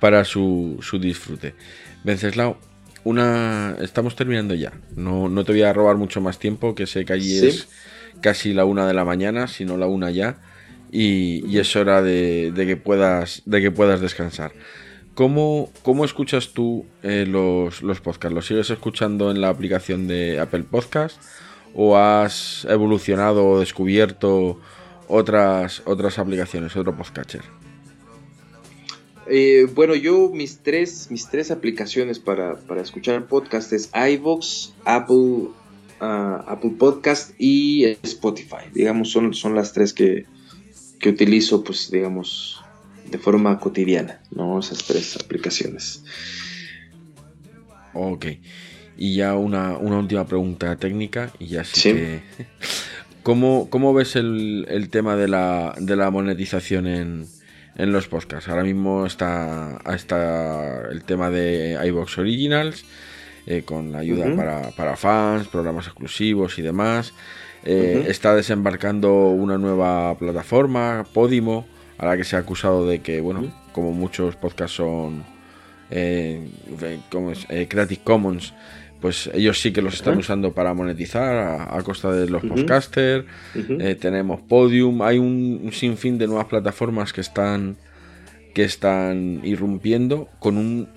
[0.00, 1.54] para su, su disfrute.
[2.02, 2.58] Venceslao,
[3.04, 4.72] una, estamos terminando ya.
[4.96, 7.68] No, no, te voy a robar mucho más tiempo, que sé que allí es
[8.20, 10.38] casi la una de la mañana, si no la una ya,
[10.90, 14.52] y, es hora de, que puedas, de que puedas descansar.
[15.20, 18.34] ¿Cómo, cómo escuchas tú eh, los, los podcasts?
[18.34, 21.20] ¿Los sigues escuchando en la aplicación de Apple Podcast?
[21.74, 24.58] ¿O has evolucionado o descubierto
[25.08, 27.42] otras, otras aplicaciones, otro podcatcher?
[29.26, 35.48] Eh, bueno, yo mis tres, mis tres aplicaciones para, escuchar podcast es iVoox, Apple,
[36.00, 38.70] ah, Apple Podcast y Spotify.
[38.72, 40.24] Digamos, son, son las tres que,
[41.06, 42.59] utilizo, pues, digamos,
[43.10, 44.58] de forma cotidiana, ¿no?
[44.58, 46.04] Esas tres aplicaciones.
[47.92, 48.26] Ok.
[48.96, 52.20] Y ya una, última pregunta técnica y ya sí, que...
[53.22, 57.26] ¿Cómo, ¿Cómo, ves el, el tema de la, de la monetización en,
[57.76, 58.48] en los podcasts.
[58.48, 62.84] Ahora mismo está, está el tema de iBox Originals,
[63.46, 67.14] eh, con la ayuda para, fans, programas exclusivos y demás.
[67.64, 71.66] Eh, está desembarcando una nueva plataforma, Podimo,
[72.00, 75.22] a la que se ha acusado de que, bueno, como muchos podcasts son
[75.90, 76.48] eh,
[77.68, 78.54] Creative Commons,
[79.02, 83.26] pues ellos sí que los están usando para monetizar a, costa de los podcasters.
[83.54, 87.76] Eh, tenemos Podium, hay un, sinfín de nuevas plataformas que están
[88.54, 90.88] que están irrumpiendo con un,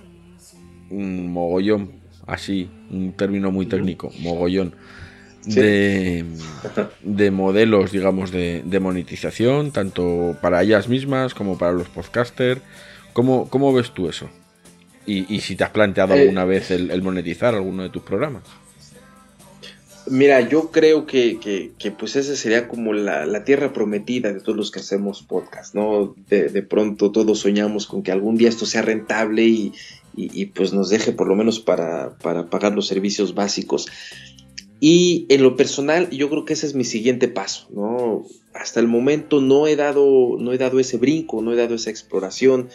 [0.89, 1.91] mogollón,
[2.25, 4.73] así, un término muy técnico, mogollón.
[5.45, 6.25] De,
[7.01, 12.61] de, modelos, digamos, de, monetización, tanto para ellas mismas como para los podcasters.
[13.13, 14.29] ¿Cómo, cómo ves tú eso?
[15.05, 18.43] Y, si te has planteado eh, alguna vez el, monetizar alguno de tus programas.
[20.05, 24.79] Mira, yo creo que, pues esa sería como la, tierra prometida de todos los que
[24.79, 26.15] hacemos podcast, ¿no?
[26.27, 29.43] De, pronto todos soñamos con que algún día esto sea rentable
[30.15, 33.87] y, pues nos deje por lo menos para, para, pagar los servicios básicos.
[34.85, 38.25] Y en lo personal, yo creo que ese es mi siguiente paso, ¿no?
[38.53, 41.89] Hasta el momento no he dado, no he dado ese brinco, no he dado esa
[41.89, 42.67] exploración,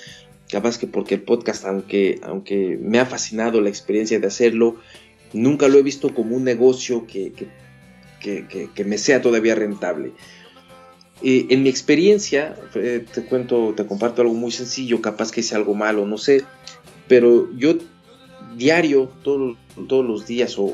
[0.51, 4.77] Capaz que porque el podcast, aunque, aunque me ha fascinado la experiencia de hacerlo,
[5.35, 7.33] nunca lo he visto como un negocio que,
[8.21, 10.13] que, me sea todavía rentable.
[11.23, 15.75] en mi experiencia, eh, te cuento, te comparto algo muy sencillo, capaz que hice algo
[15.75, 16.45] malo, no sé,
[17.09, 17.77] pero yo
[18.57, 20.71] diario, todos los días o,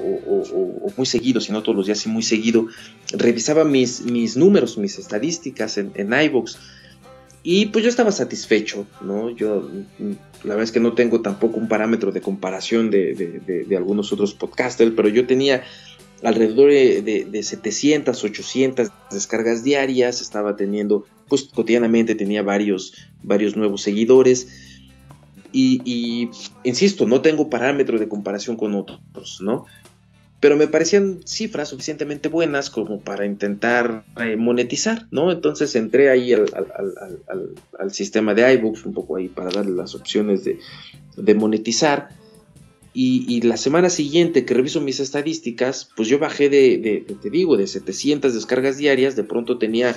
[0.97, 2.67] muy seguido, si no todos los días y muy seguido,
[3.13, 6.13] revisaba mis, mis números, mis estadísticas en, en
[7.47, 9.29] y pues yo estaba satisfecho, ¿no?
[9.29, 9.69] Yo
[10.45, 14.93] la verdad es que no tengo tampoco un parámetro de comparación de, algunos otros podcasters,
[14.97, 15.63] pero yo tenía
[16.23, 24.74] alrededor de, 700, 800 descargas diarias, estaba teniendo, pues cotidianamente tenía varios, varios nuevos seguidores.
[25.57, 26.31] Y,
[26.65, 29.67] insisto, no tengo parámetro de comparación con otros, ¿no?
[30.41, 35.33] pero me parecían cifras suficientemente buenas como para intentar eh, monetizar, ¿no?
[35.33, 36.45] Entonces entré ahí al,
[37.91, 42.11] sistema de iBooks, un poco ahí para darle las opciones de, monetizar.
[42.93, 47.67] Y, la semana siguiente que reviso mis estadísticas, pues yo bajé de, te digo, de
[47.67, 49.97] 700 descargas diarias, de pronto tenía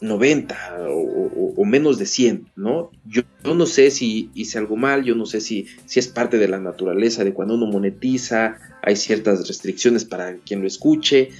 [0.00, 2.90] 90 o, menos de 100, ¿no?
[3.06, 6.48] Yo, no sé si hice algo mal, yo no sé si, si es parte de
[6.48, 11.30] la naturaleza de cuando uno monetiza, hay ciertas restricciones para quien lo escuche.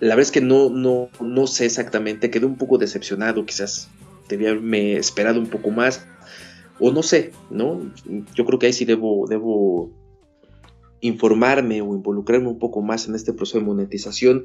[0.00, 3.88] La verdad es que no, no, no sé exactamente, quedé un poco decepcionado, quizás
[4.28, 6.06] debía haberme esperado un poco más,
[6.78, 7.80] o no sé, ¿no?
[8.34, 9.90] Yo creo que ahí sí debo, debo
[11.00, 14.44] informarme o involucrarme un poco más en este proceso de monetización.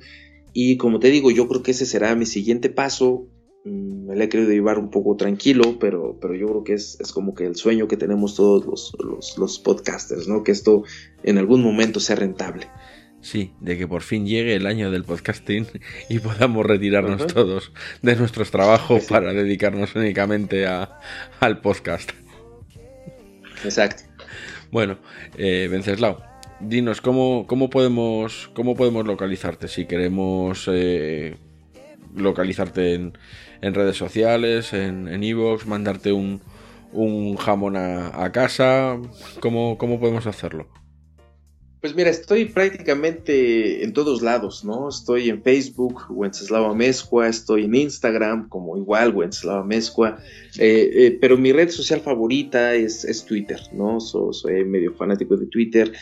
[0.53, 3.27] Y como te digo, yo creo que ese será mi siguiente paso.
[3.65, 6.97] Mm, me la he querido llevar un poco tranquilo, pero, pero yo creo que es,
[7.13, 10.43] como que el sueño que tenemos todos los, los, podcasters, ¿no?
[10.43, 10.83] Que esto
[11.23, 12.67] en algún momento sea rentable.
[13.21, 15.67] Sí, de que por fin llegue el año del podcasting
[16.09, 20.99] y podamos retirarnos todos de nuestros trabajos para dedicarnos únicamente a,
[21.41, 22.11] al podcast.
[23.65, 24.03] Exacto.
[24.71, 24.99] Bueno,
[25.37, 26.21] eh, Venceslao,
[26.59, 29.67] dinos, ¿cómo, cómo, podemos, ¿cómo podemos localizarte?
[29.67, 31.37] Si queremos eh,
[32.15, 33.17] localizarte en,
[33.61, 36.41] en, redes sociales, en Evox, mandarte un,
[36.91, 38.97] un jamón a, casa,
[39.39, 40.67] ¿cómo, ¿cómo podemos hacerlo?
[41.81, 44.89] Pues mira, estoy prácticamente en todos lados, ¿no?
[44.89, 50.19] Estoy en Facebook, Wenceslao Amezcua, estoy en Instagram, como igual, Wenceslao Amezcua,
[50.57, 54.01] eh, eh, pero mi red social favorita es, es Twitter, ¿no?
[54.01, 55.93] soy medio fanático de Twitter.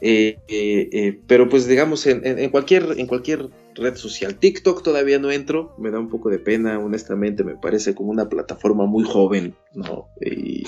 [0.00, 4.36] Eh, eh, eh, pero pues digamos en, cualquier, en cualquier red social.
[4.36, 8.28] TikTok todavía no entro, me da un poco de pena, honestamente, me parece como una
[8.28, 10.08] plataforma muy joven, ¿no?
[10.20, 10.64] Y,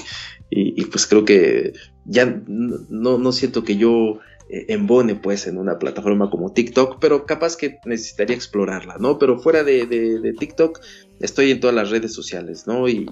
[0.91, 1.75] pues creo que
[2.07, 7.57] ya no, no siento que yo embone pues en una plataforma como TikTok, pero capaz
[7.57, 9.19] que necesitaría explorarla, ¿no?
[9.19, 10.81] Pero fuera de, TikTok
[11.21, 12.89] estoy en todas las redes sociales, ¿no?
[12.89, 13.07] Y,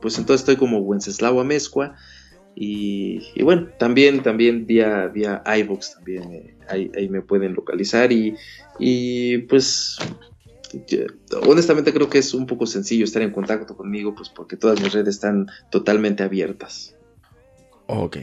[0.00, 1.94] pues entonces estoy como Wenceslao Amezcua.
[2.54, 8.36] Y, bueno, también, también vía, vía iVoox también eh, ahí, me pueden localizar y,
[9.48, 9.96] pues
[11.46, 14.90] honestamente creo que es un poco sencillo estar en contacto conmigo pues porque todas mis
[14.90, 16.96] redes están totalmente abiertas.
[17.86, 18.16] Ok,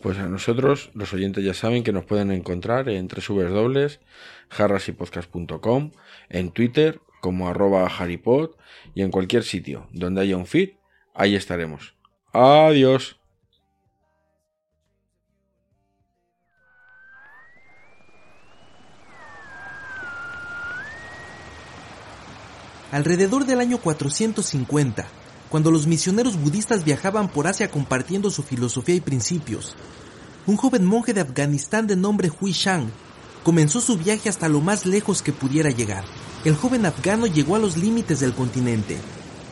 [0.00, 5.90] pues a nosotros los oyentes ya saben que nos pueden encontrar en www.jarrasypodcast.com,
[6.28, 8.50] en Twitter como arroba haripod
[8.94, 10.74] y en cualquier sitio donde haya un feed,
[11.14, 11.96] ahí estaremos.
[12.32, 13.18] Adiós.
[22.90, 25.06] Alrededor del año 450,
[25.50, 29.76] cuando los misioneros budistas viajaban por Asia compartiendo su filosofía y principios,
[30.46, 32.90] un joven monje de Afganistán de nombre Hui Shang
[33.44, 36.02] comenzó su viaje hasta lo más lejos que pudiera llegar.
[36.46, 38.96] El joven afgano llegó a los límites del continente,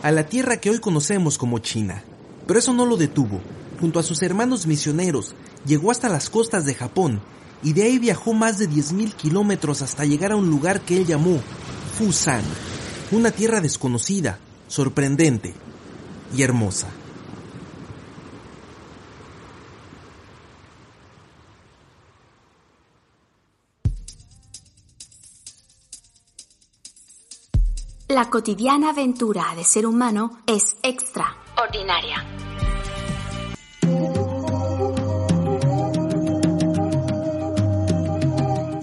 [0.03, 2.03] a la tierra que hoy conocemos como China.
[2.47, 3.43] Pero eso no lo detuvo.
[3.79, 5.35] Junto a sus hermanos misioneros,
[5.67, 7.21] llegó hasta las costas de Japón
[7.63, 11.05] y de ahí viajó más de 10.000 kilómetros hasta llegar a un lugar que él
[11.05, 11.39] llamó
[11.99, 12.43] Fusan
[13.13, 14.39] una tierra desconocida,
[14.69, 15.55] sorprendente
[16.35, 16.89] y hermosa.
[28.09, 32.25] La cotidiana aventura de ser humano es extraordinaria.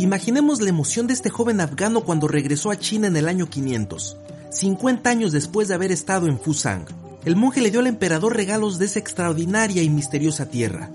[0.03, 4.17] Imaginemos la emoción de este joven afgano cuando regresó a China en el año 500,
[4.51, 6.83] 50 años después de haber estado en Fusang.
[7.23, 10.91] El monje le dio al emperador regalos de esa extraordinaria y misteriosa tierra.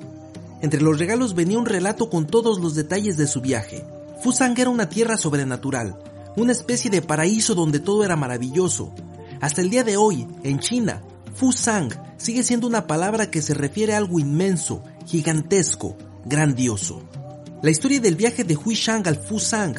[0.61, 3.82] Entre los regalos venía un relato con todos los detalles de su viaje.
[4.22, 5.98] Fusang era una tierra sobrenatural,
[6.36, 8.92] una especie de paraíso donde todo era maravilloso.
[9.40, 11.02] Hasta el día de hoy, en China,
[11.34, 11.88] Fusang
[12.18, 15.96] sigue siendo una palabra que se refiere a algo inmenso, gigantesco,
[16.26, 17.07] grandioso.
[17.61, 19.74] La historia del viaje de Hui Shang al Fusang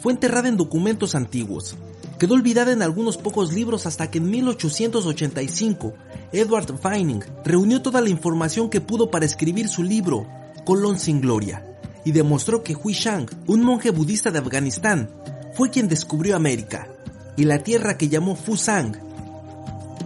[0.00, 1.76] fue enterrada en documentos antiguos.
[2.18, 5.92] Quedó olvidada en algunos pocos libros hasta que en 1885
[6.32, 10.26] Edward Vining reunió toda la información que pudo para escribir su libro
[10.64, 11.66] Colón sin Gloria
[12.02, 15.10] y demostró que Hui Shang, un monje budista de Afganistán,
[15.52, 16.88] fue quien descubrió América
[17.36, 18.96] y la tierra que llamó Fusang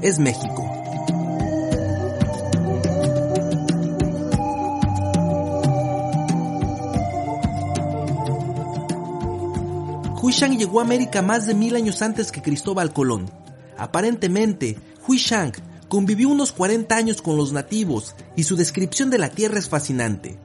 [0.00, 0.81] es México.
[10.32, 13.30] Shang llegó a América más de mil años antes que Cristóbal Colón.
[13.76, 15.52] Aparentemente, Hui Shang
[15.88, 20.38] convivió unos 40 años con los nativos y su descripción de la tierra es fascinante.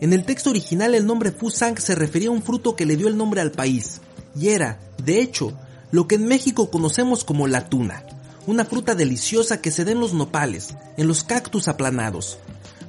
[0.00, 3.06] En el texto original el nombre Fusang se refería a un fruto que le dio
[3.06, 4.00] el nombre al país,
[4.34, 5.52] y era, de hecho,
[5.92, 8.04] lo que en México conocemos como la tuna,
[8.46, 12.38] una fruta deliciosa que se da en los nopales, en los cactus aplanados.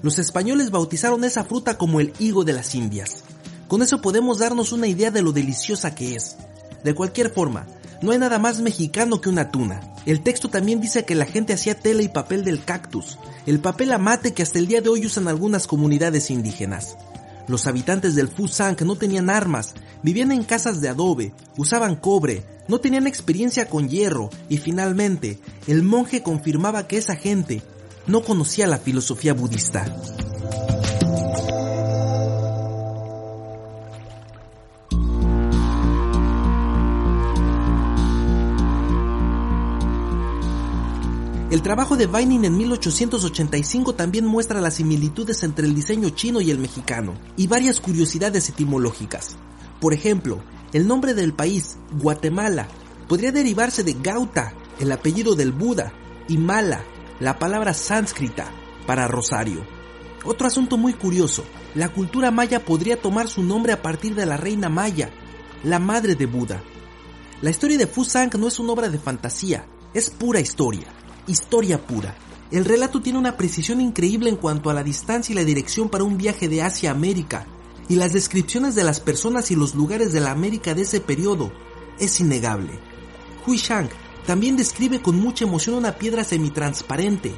[0.01, 3.23] Los españoles bautizaron esa fruta como el higo de las Indias.
[3.71, 6.35] Con eso podemos darnos una idea de lo deliciosa que es.
[6.83, 7.67] De cualquier forma,
[8.01, 9.79] no hay nada más mexicano que una tuna.
[10.05, 13.93] El texto también dice que la gente hacía tela y papel del cactus, el papel
[13.93, 16.97] amate que hasta el día de hoy usan algunas comunidades indígenas.
[17.47, 22.81] Los habitantes del Fusang no tenían armas, vivían en casas de adobe, usaban cobre, no
[22.81, 27.61] tenían experiencia con hierro y finalmente el monje confirmaba que esa gente
[28.05, 29.85] no conocía la filosofía budista.
[41.51, 46.49] El trabajo de Vining en 1885 también muestra las similitudes entre el diseño chino y
[46.49, 49.35] el mexicano, y varias curiosidades etimológicas.
[49.81, 50.41] Por ejemplo,
[50.71, 52.69] el nombre del país, Guatemala,
[53.09, 55.91] podría derivarse de Gauta, el apellido del Buda,
[56.29, 56.85] y Mala,
[57.19, 58.49] la palabra sánscrita
[58.87, 59.65] para rosario.
[60.23, 61.43] Otro asunto muy curioso,
[61.75, 65.09] la cultura maya podría tomar su nombre a partir de la reina maya,
[65.65, 66.63] la madre de Buda.
[67.41, 70.87] La historia de Fusang no es una obra de fantasía, es pura historia
[71.27, 72.15] historia pura.
[72.51, 76.03] El relato tiene una precisión increíble en cuanto a la distancia y la dirección para
[76.03, 77.47] un viaje de Asia a América,
[77.87, 81.51] y las descripciones de las personas y los lugares de la América de ese periodo
[81.99, 82.79] es innegable.
[83.45, 83.89] Hui Shang
[84.25, 87.33] también describe con mucha emoción una piedra semitransparente,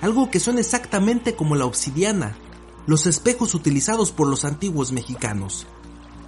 [0.00, 2.36] algo que suena exactamente como la obsidiana,
[2.86, 5.66] los espejos utilizados por los antiguos mexicanos.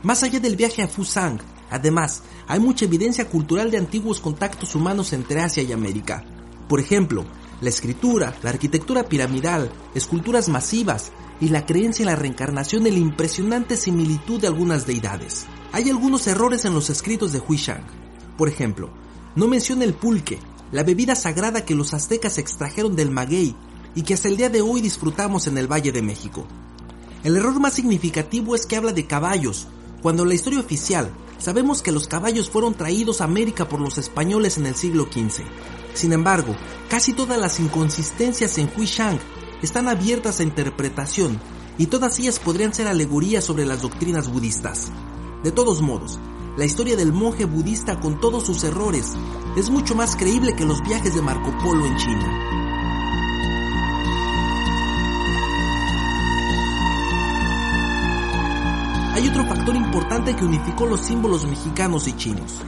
[0.02, 1.40] Más allá del viaje a Fusang,
[1.70, 6.24] además, hay mucha evidencia cultural de antiguos contactos humanos entre Asia y América.
[6.68, 7.24] Por ejemplo,
[7.60, 12.98] la escritura, la arquitectura piramidal, esculturas masivas y la creencia en la reencarnación y la
[12.98, 15.46] impresionante similitud de algunas deidades.
[15.72, 17.84] Hay algunos errores en los escritos de Huishang.
[18.36, 18.90] Por ejemplo,
[19.34, 20.38] no menciona el pulque,
[20.70, 23.56] la bebida sagrada que los aztecas extrajeron del maguey
[23.94, 26.46] y que hasta el día de hoy disfrutamos en el Valle de México.
[27.24, 29.66] El error más significativo es que habla de caballos,
[30.02, 33.98] cuando en la historia oficial sabemos que los caballos fueron traídos a América por los
[33.98, 35.44] españoles en el siglo XV.
[35.95, 36.55] Sin embargo,
[36.89, 39.18] casi todas las inconsistencias en Hui Shang
[39.62, 41.41] están abiertas a interpretación
[41.78, 44.91] y todas ellas podrían ser alegorías sobre las doctrinas budistas.
[45.43, 46.18] De todos modos,
[46.57, 49.14] la historia del monje budista con todos sus errores
[49.57, 52.59] es mucho más creíble que los viajes de Marco Polo en China.
[59.14, 62.61] Hay otro factor importante que unificó los símbolos mexicanos y chinos.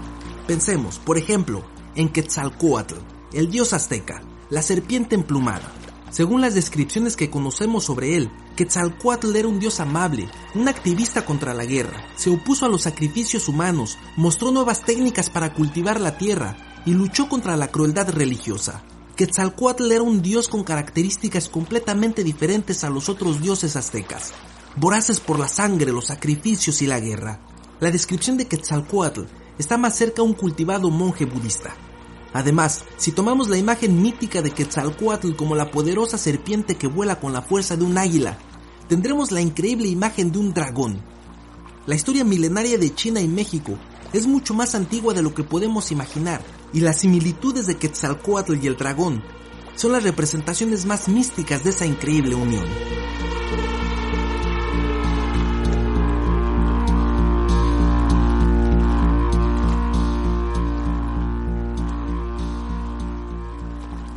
[0.48, 1.62] Pensemos, por ejemplo,
[1.94, 2.94] en Quetzalcoatl,
[3.32, 5.72] el dios azteca, la serpiente emplumada.
[6.10, 11.54] Según las descripciones que conocemos sobre él, Quetzalcoatl era un dios amable, un activista contra
[11.54, 16.56] la guerra, se opuso a los sacrificios humanos, mostró nuevas técnicas para cultivar la tierra
[16.84, 18.82] y luchó contra la crueldad religiosa.
[19.16, 24.32] Quetzalcoatl era un dios con características completamente diferentes a los otros dioses aztecas,
[24.76, 27.40] voraces por la sangre, los sacrificios y la guerra.
[27.80, 29.22] La descripción de Quetzalcoatl
[29.60, 31.74] está más cerca un cultivado monje budista.
[32.32, 37.34] Además, si tomamos la imagen mítica de Quetzalcoatl como la poderosa serpiente que vuela con
[37.34, 38.38] la fuerza de un águila,
[38.88, 41.02] tendremos la increíble imagen de un dragón.
[41.86, 43.76] La historia milenaria de China y México
[44.14, 46.40] es mucho más antigua de lo que podemos imaginar,
[46.72, 49.22] y las similitudes de Quetzalcoatl y el dragón
[49.74, 52.64] son las representaciones más místicas de esa increíble unión.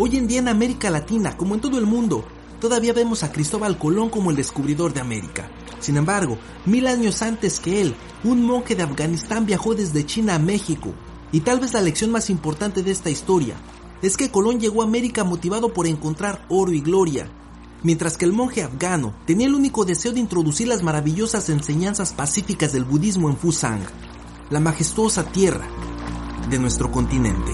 [0.05, 2.25] Hoy en día en América Latina, como en todo el mundo,
[2.59, 5.49] todavía vemos a Cristóbal Colón como el descubridor de América.
[5.79, 7.95] Sin embargo, mil años antes que él,
[8.25, 10.93] un monje de Afganistán viajó desde China a México.
[11.31, 13.55] Y tal vez la lección más importante de esta historia
[14.01, 17.29] es que Colón llegó a América motivado por encontrar oro y gloria,
[17.81, 22.73] mientras que el monje afgano tenía el único deseo de introducir las maravillosas enseñanzas pacíficas
[22.73, 23.85] del budismo en Fusang,
[24.49, 25.65] la majestuosa tierra
[26.49, 27.53] de nuestro continente.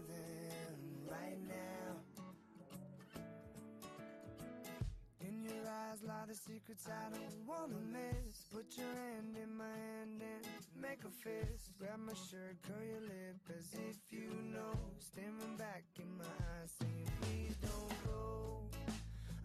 [6.21, 8.45] Lie the secrets I don't wanna miss.
[8.53, 10.45] Put your hand in my hand and
[10.79, 11.71] make a fist.
[11.79, 14.77] Grab my shirt, curl your lip as if you know.
[14.99, 18.61] Staring back in my eyes, saying, please don't go.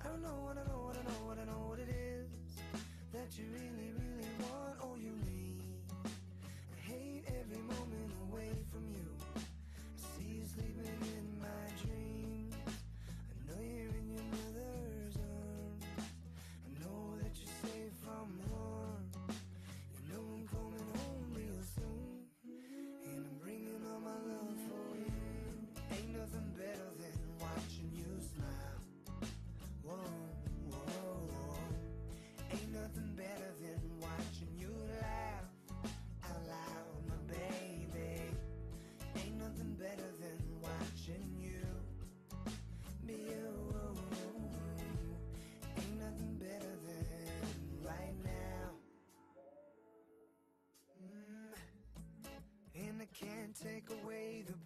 [0.05, 2.29] I don't know what I know, what I know, what I know what it is
[3.12, 4.26] that you really, really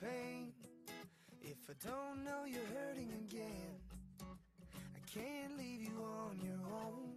[0.00, 0.52] pain
[1.42, 3.74] if I don't know you're hurting again.
[4.20, 7.12] I can't leave you on your own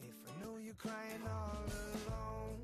[0.00, 1.62] if I know you're crying all
[2.08, 2.58] alone.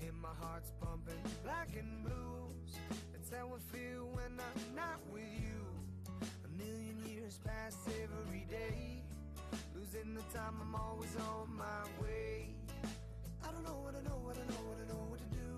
[0.00, 2.78] And my heart's pumping black and blues.
[3.12, 5.58] That's how I feel when I'm not with you.
[6.44, 9.02] A million years pass every day.
[9.74, 12.54] Losing the time, I'm always on my way.
[13.42, 15.50] I don't know what I know, what I know, what I know what to do.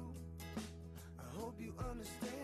[1.19, 2.44] I hope you understand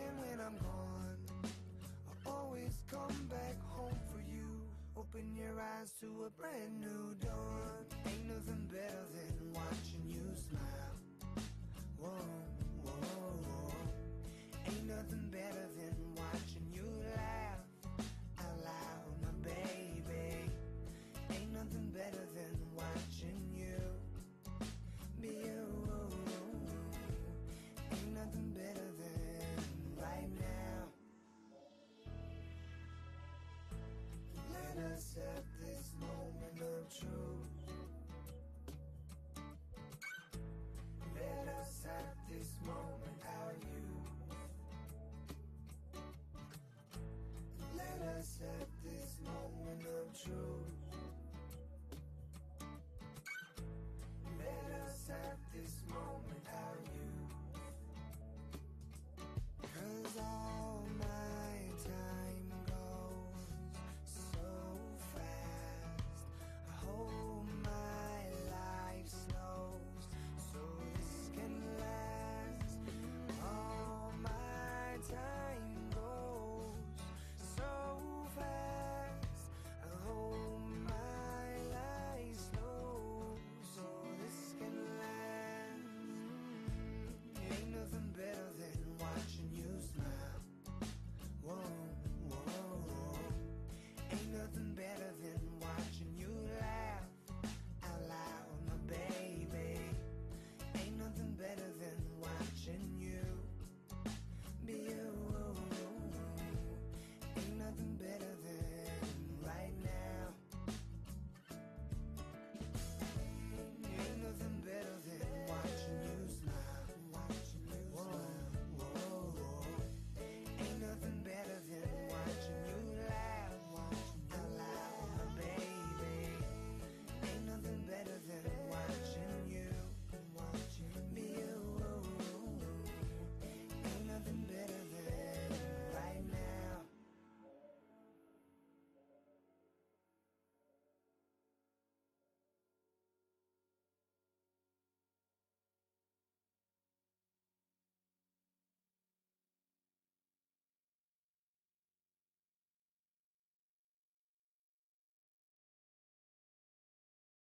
[5.13, 7.85] Open your eyes to a brand new dawn.
[8.07, 10.90] Ain't nothing better than watching you smile.